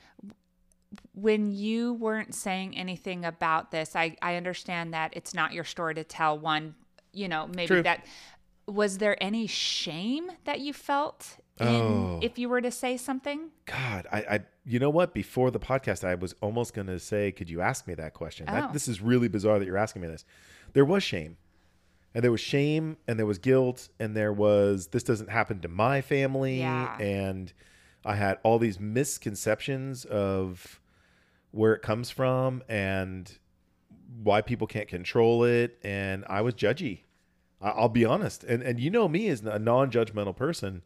when 1.14 1.52
you 1.52 1.94
weren't 1.94 2.34
saying 2.34 2.76
anything 2.78 3.26
about 3.26 3.72
this, 3.72 3.96
I, 3.96 4.16
I 4.22 4.36
understand 4.36 4.94
that 4.94 5.14
it's 5.16 5.34
not 5.34 5.54
your 5.54 5.64
story 5.64 5.94
to 5.96 6.04
tell. 6.04 6.38
One, 6.38 6.76
you 7.14 7.28
know, 7.28 7.48
maybe 7.48 7.68
True. 7.68 7.84
that 7.84 8.06
was 8.68 8.98
there 8.98 9.22
any 9.22 9.46
shame 9.48 10.32
that 10.46 10.60
you 10.60 10.74
felt 10.74 11.38
in 11.60 11.68
Oh. 11.68 12.20
if 12.24 12.38
you 12.40 12.50
were 12.50 12.62
to 12.62 12.72
say 12.72 12.98
something? 12.98 13.52
God, 13.66 14.08
I, 14.12 14.18
I, 14.20 14.40
you 14.66 14.80
know 14.80 14.90
what? 14.90 15.14
Before 15.14 15.52
the 15.52 15.60
podcast, 15.60 16.04
I 16.04 16.16
was 16.16 16.34
almost 16.42 16.74
going 16.74 16.88
to 16.88 17.00
say, 17.00 17.32
could 17.32 17.50
you 17.50 17.62
ask 17.62 17.88
me 17.88 17.94
that 17.96 18.14
question? 18.14 18.48
That, 18.48 18.70
Oh. 18.70 18.74
this 18.74 18.88
is 18.88 19.02
really 19.02 19.28
bizarre 19.28 19.60
that 19.60 19.66
you're 19.66 19.78
asking 19.78 20.02
me 20.02 20.08
this. 20.08 20.26
There 20.74 20.84
was 20.86 21.04
shame, 21.04 21.38
and 22.16 22.24
there 22.24 22.32
was 22.32 22.42
shame, 22.42 22.98
and 23.08 23.20
there 23.20 23.26
was 23.28 23.38
guilt, 23.38 23.90
and 24.00 24.16
there 24.16 24.34
was 24.34 24.88
this 24.88 25.04
doesn't 25.04 25.30
happen 25.30 25.60
to 25.60 25.68
my 25.68 26.02
family, 26.02 26.60
Yeah. 26.62 26.98
and 26.98 27.54
I 28.04 28.16
had 28.16 28.40
all 28.44 28.58
these 28.58 28.80
misconceptions 28.80 30.06
of 30.06 30.80
where 31.52 31.74
it 31.74 31.82
comes 31.82 32.10
from 32.10 32.64
and 32.70 33.38
why 34.24 34.42
people 34.42 34.66
can't 34.68 34.88
control 34.88 35.44
it, 35.44 35.78
and 35.84 36.24
I 36.30 36.42
was 36.42 36.54
judgy. 36.54 37.02
I'll 37.62 37.90
be 37.90 38.06
honest, 38.06 38.44
and 38.44 38.62
and 38.64 38.80
you 38.80 38.90
know 38.90 39.08
me 39.08 39.28
as 39.30 39.42
a 39.42 39.60
non-judgmental 39.60 40.36
person. 40.36 40.84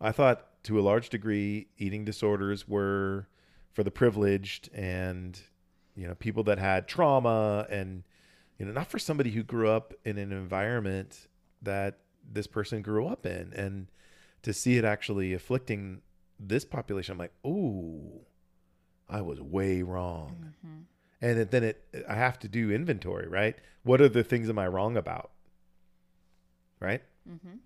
I 0.00 0.10
thought 0.12 0.62
to 0.64 0.78
a 0.78 0.82
large 0.82 1.08
degree 1.08 1.68
eating 1.78 2.04
disorders 2.04 2.66
were 2.66 3.28
for 3.72 3.82
the 3.84 3.90
privileged 3.90 4.70
and 4.72 5.38
you 5.94 6.06
know 6.06 6.14
people 6.14 6.42
that 6.44 6.58
had 6.58 6.88
trauma 6.88 7.66
and 7.68 8.04
you 8.58 8.66
know 8.66 8.72
not 8.72 8.86
for 8.86 8.98
somebody 8.98 9.30
who 9.30 9.42
grew 9.42 9.68
up 9.68 9.94
in 10.04 10.18
an 10.18 10.32
environment 10.32 11.26
that 11.62 11.98
this 12.30 12.46
person 12.46 12.82
grew 12.82 13.06
up 13.06 13.26
in 13.26 13.52
and 13.54 13.88
to 14.42 14.52
see 14.52 14.76
it 14.76 14.84
actually 14.84 15.32
afflicting 15.32 16.02
this 16.38 16.64
population 16.64 17.12
I'm 17.12 17.18
like 17.18 17.34
oh 17.44 18.22
I 19.08 19.20
was 19.20 19.40
way 19.40 19.82
wrong 19.82 20.54
mm-hmm. 20.64 20.80
and 21.20 21.50
then 21.50 21.64
it 21.64 21.84
I 22.08 22.14
have 22.14 22.38
to 22.40 22.48
do 22.48 22.70
inventory 22.70 23.28
right 23.28 23.56
what 23.82 24.00
are 24.00 24.08
the 24.08 24.24
things 24.24 24.48
am 24.48 24.58
I 24.58 24.66
wrong 24.68 24.96
about 24.96 25.30
right 26.80 27.02
mm-hmm. 27.28 27.56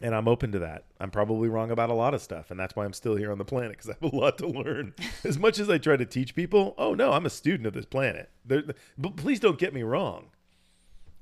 and 0.00 0.14
I'm 0.14 0.28
open 0.28 0.52
to 0.52 0.60
that. 0.60 0.84
I'm 1.00 1.10
probably 1.10 1.48
wrong 1.48 1.70
about 1.70 1.90
a 1.90 1.94
lot 1.94 2.14
of 2.14 2.22
stuff, 2.22 2.50
and 2.50 2.58
that's 2.58 2.76
why 2.76 2.84
I'm 2.84 2.92
still 2.92 3.16
here 3.16 3.32
on 3.32 3.38
the 3.38 3.44
planet 3.44 3.72
because 3.72 3.90
I 3.90 3.96
have 4.00 4.12
a 4.12 4.16
lot 4.16 4.38
to 4.38 4.46
learn. 4.46 4.94
as 5.24 5.38
much 5.38 5.58
as 5.58 5.68
I 5.68 5.78
try 5.78 5.96
to 5.96 6.06
teach 6.06 6.34
people, 6.34 6.74
oh 6.78 6.94
no, 6.94 7.12
I'm 7.12 7.26
a 7.26 7.30
student 7.30 7.66
of 7.66 7.74
this 7.74 7.86
planet. 7.86 8.30
But 8.46 8.76
please 9.16 9.40
don't 9.40 9.58
get 9.58 9.74
me 9.74 9.82
wrong. 9.82 10.30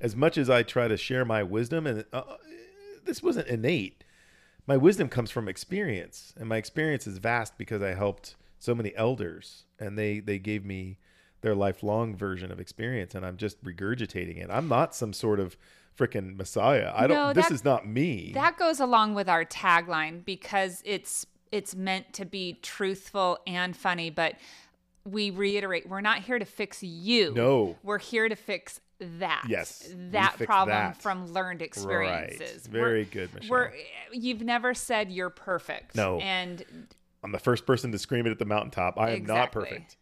As 0.01 0.15
much 0.15 0.37
as 0.37 0.51
I 0.51 0.63
try 0.63 0.89
to 0.89 0.97
share 0.97 1.25
my 1.25 1.43
wisdom, 1.43 1.87
and 1.87 2.05
uh, 2.13 2.23
this 3.05 3.23
wasn't 3.23 3.49
innate. 3.49 4.05
My 4.67 4.77
wisdom 4.77 5.09
comes 5.09 5.31
from 5.31 5.49
experience, 5.49 6.35
and 6.37 6.49
my 6.49 6.57
experience 6.57 7.07
is 7.07 7.19
vast 7.19 7.57
because 7.57 7.83
I 7.83 7.95
helped 7.95 8.35
so 8.59 8.75
many 8.75 8.95
elders, 8.97 9.65
and 9.79 9.97
they 9.99 10.21
they 10.21 10.39
gave 10.39 10.65
me 10.65 10.99
their 11.41 11.55
lifelong 11.55 12.17
version 12.17 12.51
of 12.51 12.59
experience, 12.59 13.15
and 13.15 13.25
I'm 13.25 13.37
just 13.37 13.63
regurgitating 13.65 14.43
it. 14.43 14.51
I'm 14.51 14.69
not 14.69 14.95
some 14.95 15.13
sort 15.13 15.39
of 15.39 15.57
freaking 15.97 16.37
messiah. 16.37 16.93
I 16.95 17.07
don't. 17.07 17.17
No, 17.17 17.33
this 17.33 17.51
is 17.51 17.65
not 17.65 17.87
me. 17.87 18.33
That 18.35 18.59
goes 18.59 18.81
along 18.81 19.15
with 19.15 19.29
our 19.29 19.45
tagline 19.45 20.25
because 20.25 20.83
it's 20.85 21.27
it's 21.53 21.75
meant 21.75 22.13
to 22.15 22.25
be 22.25 22.59
truthful 22.63 23.39
and 23.47 23.77
funny, 23.77 24.11
but 24.11 24.35
we 25.05 25.31
reiterate 25.31 25.89
we're 25.89 26.01
not 26.01 26.19
here 26.23 26.39
to 26.39 26.45
fix 26.45 26.83
you. 26.83 27.33
No. 27.35 27.77
We're 27.83 27.99
here 27.99 28.29
to 28.29 28.37
fix 28.37 28.81
that. 28.99 29.45
Yes, 29.49 29.89
That 30.11 30.37
problem 30.39 30.77
that. 30.77 30.97
from 31.03 31.27
learned 31.33 31.63
experiences. 31.63 32.41
right. 32.41 32.73
Very 32.73 32.91
We're- 32.93 33.05
good, 33.05 33.35
Michelle. 33.35 33.51
We're 33.51 33.73
you've 34.13 34.43
never 34.43 34.75
said 34.75 35.11
you're 35.11 35.31
perfect. 35.31 35.95
No. 35.95 36.19
And 36.21 36.65
I'm 37.23 37.33
the 37.33 37.39
first 37.39 37.67
person 37.67 37.93
to 37.93 37.99
scream 37.99 38.27
it 38.27 38.31
at 38.31 38.39
the 38.39 38.45
mountaintop. 38.45 38.99
I 38.99 39.11
am 39.11 39.25
not 39.27 39.53
perfect. 39.53 39.97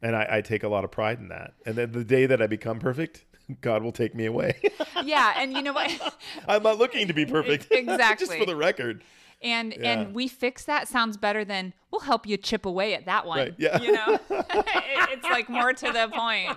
And 0.00 0.14
I, 0.14 0.26
I 0.30 0.40
take 0.42 0.62
a 0.62 0.68
lot 0.68 0.84
of 0.84 0.90
pride 0.92 1.18
in 1.18 1.28
that. 1.28 1.54
And 1.66 1.74
then 1.74 1.90
the 1.92 2.04
day 2.04 2.26
that 2.26 2.40
I 2.40 2.46
become 2.46 2.78
perfect, 2.78 3.24
God 3.60 3.82
will 3.82 3.90
take 3.92 4.14
me 4.14 4.26
away. 4.26 4.54
yeah, 5.04 5.34
and 5.36 5.52
you 5.52 5.60
know 5.62 5.72
what? 5.72 6.16
I'm 6.48 6.62
not 6.62 6.78
looking 6.78 7.08
to 7.08 7.12
be 7.14 7.26
perfect. 7.26 7.66
Exactly 7.70 8.26
just 8.26 8.38
for 8.38 8.46
the 8.46 8.54
record. 8.56 9.02
And 9.42 9.72
Yeah. 9.78 9.92
and 10.00 10.14
we 10.14 10.26
fix 10.28 10.64
that 10.64 10.88
sounds 10.88 11.16
better 11.16 11.44
than 11.44 11.72
we'll 11.90 12.00
help 12.00 12.26
you 12.26 12.36
chip 12.36 12.64
away 12.66 12.94
at 12.94 13.06
that 13.06 13.24
one. 13.26 13.38
Right, 13.38 13.54
yeah. 13.58 13.80
You 13.80 13.92
know, 13.92 14.18
It- 14.30 15.10
it's 15.10 15.24
like 15.24 15.48
more 15.48 15.72
to 15.72 15.86
the 15.92 16.08
point. 16.12 16.56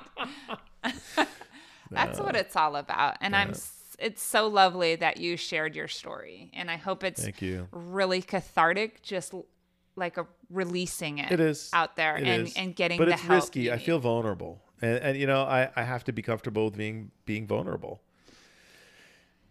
That's 1.91 2.19
what 2.19 2.35
it's 2.35 2.55
all 2.55 2.75
about. 2.75 3.17
And 3.21 3.35
I'm. 3.35 3.53
It's 3.99 4.23
so 4.23 4.47
lovely 4.47 4.95
that 4.95 5.17
you 5.17 5.37
shared 5.37 5.75
your 5.75 5.87
story, 5.87 6.49
and 6.55 6.71
I 6.71 6.77
hope 6.77 7.03
it's 7.03 7.21
Thank 7.23 7.39
you. 7.39 7.67
really 7.71 8.23
cathartic. 8.23 9.03
Just 9.03 9.31
like 9.95 10.17
a 10.17 10.25
releasing 10.49 11.19
it. 11.19 11.31
It 11.31 11.39
is 11.39 11.69
out 11.71 11.95
there 11.97 12.17
It 12.17 12.27
and 12.27 12.47
is. 12.47 12.55
and 12.55 12.75
getting 12.75 12.97
But 12.97 13.05
the 13.05 13.13
it's 13.13 13.21
help. 13.21 13.43
risky. 13.43 13.71
I 13.71 13.77
feel 13.77 13.99
vulnerable. 13.99 14.59
And, 14.81 14.97
and 14.97 15.17
you 15.17 15.27
know, 15.27 15.43
I, 15.43 15.69
I 15.75 15.83
have 15.83 16.03
to 16.05 16.11
be 16.13 16.23
comfortable 16.23 16.65
with 16.65 16.77
being 16.77 17.11
being 17.25 17.45
vulnerable. 17.45 18.01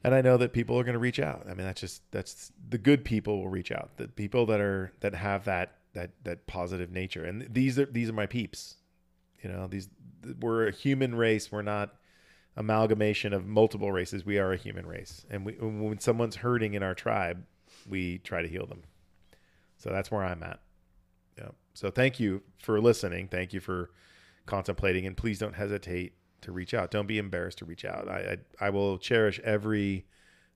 And 0.03 0.15
I 0.15 0.23
know 0.23 0.37
that 0.39 0.53
people 0.53 0.79
are 0.81 0.83
going 0.83 0.95
to 0.95 0.99
reach 0.99 1.21
out. 1.21 1.43
I 1.49 1.55
mean, 1.55 1.67
that's 1.67 1.81
just 1.81 2.03
that's 2.11 2.51
the 2.69 2.79
good 2.79 3.05
people 3.05 3.39
will 3.39 3.51
reach 3.51 3.71
out. 3.71 3.97
The 3.99 4.09
people 4.09 4.47
that 4.47 4.61
are 4.61 4.93
that 5.01 5.15
have 5.15 5.45
that 5.45 5.75
that 5.93 6.11
that 6.25 6.47
positive 6.47 6.91
nature. 6.91 7.25
And 7.25 7.47
these 7.53 7.79
are 7.79 7.87
these 7.87 8.09
are 8.09 8.15
my 8.15 8.27
peeps. 8.27 8.77
You 9.43 9.51
know, 9.51 9.67
these 9.67 9.89
we're 10.41 10.69
a 10.69 10.73
human 10.73 11.15
race. 11.15 11.53
We're 11.53 11.63
not 11.63 11.95
amalgamation 12.57 13.33
of 13.33 13.47
multiple 13.47 13.93
races. 13.93 14.25
We 14.25 14.39
are 14.39 14.53
a 14.53 14.57
human 14.57 14.87
race. 14.87 15.25
And 15.31 15.47
we, 15.47 15.53
when 15.55 16.01
someone's 16.01 16.37
hurting 16.37 16.75
in 16.75 16.83
our 16.83 16.95
tribe, 16.95 17.45
we 17.89 18.19
try 18.19 18.43
to 18.43 18.49
heal 18.49 18.67
them. 18.67 18.83
So 19.79 19.91
that's 19.91 20.11
where 20.11 20.23
I'm 20.23 20.43
at. 20.43 20.61
Yeah. 21.39 21.51
So 21.75 21.91
thank 21.91 22.21
you 22.21 22.43
for 22.59 22.81
listening. 22.81 23.29
Thank 23.29 23.53
you 23.53 23.61
for 23.61 23.91
contemplating, 24.47 25.07
and 25.07 25.17
please 25.17 25.39
don't 25.39 25.55
hesitate 25.55 26.15
to 26.43 26.53
reach 26.53 26.75
out. 26.75 26.91
Don't 26.91 27.07
be 27.07 27.19
embarrassed 27.19 27.59
to 27.59 27.65
reach 27.65 27.85
out. 27.85 28.09
I 28.09 28.39
I, 28.61 28.67
I 28.67 28.71
will 28.71 28.99
cherish 28.99 29.41
every 29.41 30.07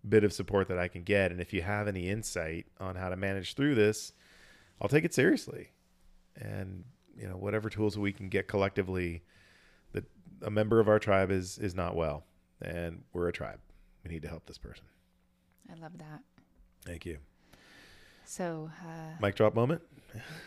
bit 0.07 0.25
of 0.25 0.33
support 0.33 0.69
that 0.69 0.79
I 0.79 0.89
can 0.89 1.03
get, 1.03 1.31
and 1.31 1.41
if 1.41 1.53
you 1.53 1.63
have 1.63 1.89
any 1.89 2.09
insight 2.09 2.67
on 2.79 2.97
how 2.97 3.09
to 3.09 3.17
manage 3.17 3.55
through 3.55 3.75
this, 3.77 4.13
I'll 4.81 4.89
take 4.89 5.05
it 5.05 5.15
seriously. 5.15 5.71
And 6.37 6.85
you 7.17 7.29
know 7.29 7.37
whatever 7.37 7.71
tools 7.71 7.97
we 7.97 8.13
can 8.13 8.29
get 8.29 8.49
collectively, 8.49 9.23
a 10.43 10.51
member 10.51 10.81
of 10.81 10.89
our 10.89 10.99
tribe 10.99 11.31
is 11.31 11.59
is 11.59 11.75
not 11.75 11.97
well, 11.97 12.25
and 12.63 13.03
we're 13.13 13.29
a 13.29 13.33
tribe. 13.33 13.61
We 14.05 14.11
need 14.13 14.23
to 14.23 14.29
help 14.29 14.47
this 14.47 14.59
person. 14.59 14.85
I 15.71 15.75
love 15.81 15.97
that. 15.99 16.21
Thank 16.85 17.07
you. 17.07 17.19
So. 18.27 18.71
Uh, 18.83 19.17
Mic 19.21 19.35
drop 19.35 19.55
moment. 19.55 19.83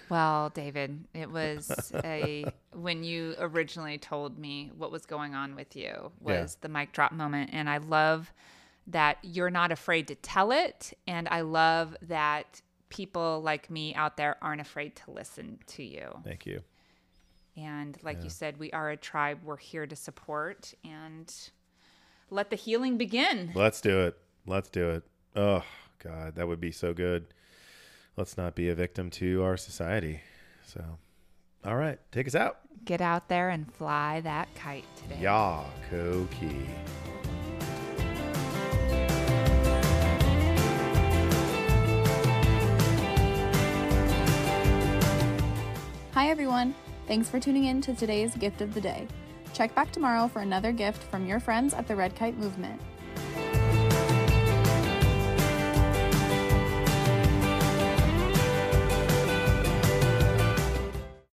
Well, 0.09 0.49
David, 0.49 1.05
it 1.13 1.29
was 1.29 1.91
a 2.03 2.45
when 2.73 3.03
you 3.03 3.35
originally 3.39 3.97
told 3.97 4.37
me 4.37 4.71
what 4.77 4.91
was 4.91 5.05
going 5.05 5.35
on 5.35 5.55
with 5.55 5.75
you 5.75 6.11
Yeah. 6.25 6.41
was 6.41 6.57
the 6.61 6.69
mic 6.69 6.93
drop 6.93 7.11
moment 7.11 7.49
and 7.53 7.69
I 7.69 7.77
love 7.77 8.31
that 8.87 9.17
you're 9.23 9.49
not 9.49 9.73
afraid 9.73 10.07
to 10.07 10.15
tell 10.15 10.51
it 10.53 10.93
and 11.05 11.27
I 11.27 11.41
love 11.41 11.97
that 12.03 12.61
people 12.87 13.41
like 13.41 13.69
me 13.69 13.93
out 13.95 14.15
there 14.15 14.37
aren't 14.41 14.61
afraid 14.61 14.95
to 14.97 15.11
listen 15.11 15.59
to 15.67 15.83
you. 15.83 16.07
Thank 16.23 16.45
you. 16.45 16.61
And 17.57 17.97
like 18.03 18.23
you 18.23 18.29
said, 18.29 18.59
we 18.59 18.71
are 18.71 18.91
a 18.91 18.97
tribe. 18.97 19.39
We're 19.43 19.57
here 19.57 19.87
to 19.87 19.95
support 19.95 20.75
and 20.83 21.33
let 22.29 22.51
the 22.51 22.55
healing 22.55 22.97
begin. 22.97 23.51
Let's 23.55 23.81
do 23.81 24.01
it. 24.01 24.15
Let's 24.45 24.69
do 24.69 24.91
it. 24.91 25.03
Oh 25.35 25.63
God, 25.97 26.35
that 26.35 26.47
would 26.47 26.61
be 26.61 26.71
so 26.71 26.93
good. 26.93 27.25
Let's 28.15 28.37
not 28.37 28.53
be 28.53 28.69
a 28.69 28.75
victim 28.75 29.09
to 29.11 29.43
our 29.43 29.57
society. 29.57 30.21
So, 30.67 30.83
all 31.65 31.75
right, 31.75 31.99
take 32.11 32.27
us 32.27 32.35
out. 32.35 32.59
Get 32.85 33.01
out 33.01 33.27
there 33.27 33.49
and 33.49 33.73
fly 33.73 34.21
that 34.21 34.53
kite 34.53 34.85
today. 34.95 35.19
Ya 35.19 35.63
Koki. 35.89 36.67
Hi, 46.13 46.29
everyone. 46.29 46.73
Thanks 47.07 47.29
for 47.29 47.39
tuning 47.39 47.63
in 47.63 47.79
to 47.81 47.93
today's 47.93 48.35
gift 48.35 48.59
of 48.59 48.73
the 48.73 48.81
day. 48.81 49.07
Check 49.53 49.73
back 49.73 49.93
tomorrow 49.93 50.27
for 50.27 50.41
another 50.41 50.73
gift 50.73 51.01
from 51.03 51.25
your 51.25 51.39
friends 51.39 51.73
at 51.73 51.87
the 51.87 51.95
Red 51.95 52.17
Kite 52.17 52.37
Movement. 52.37 52.81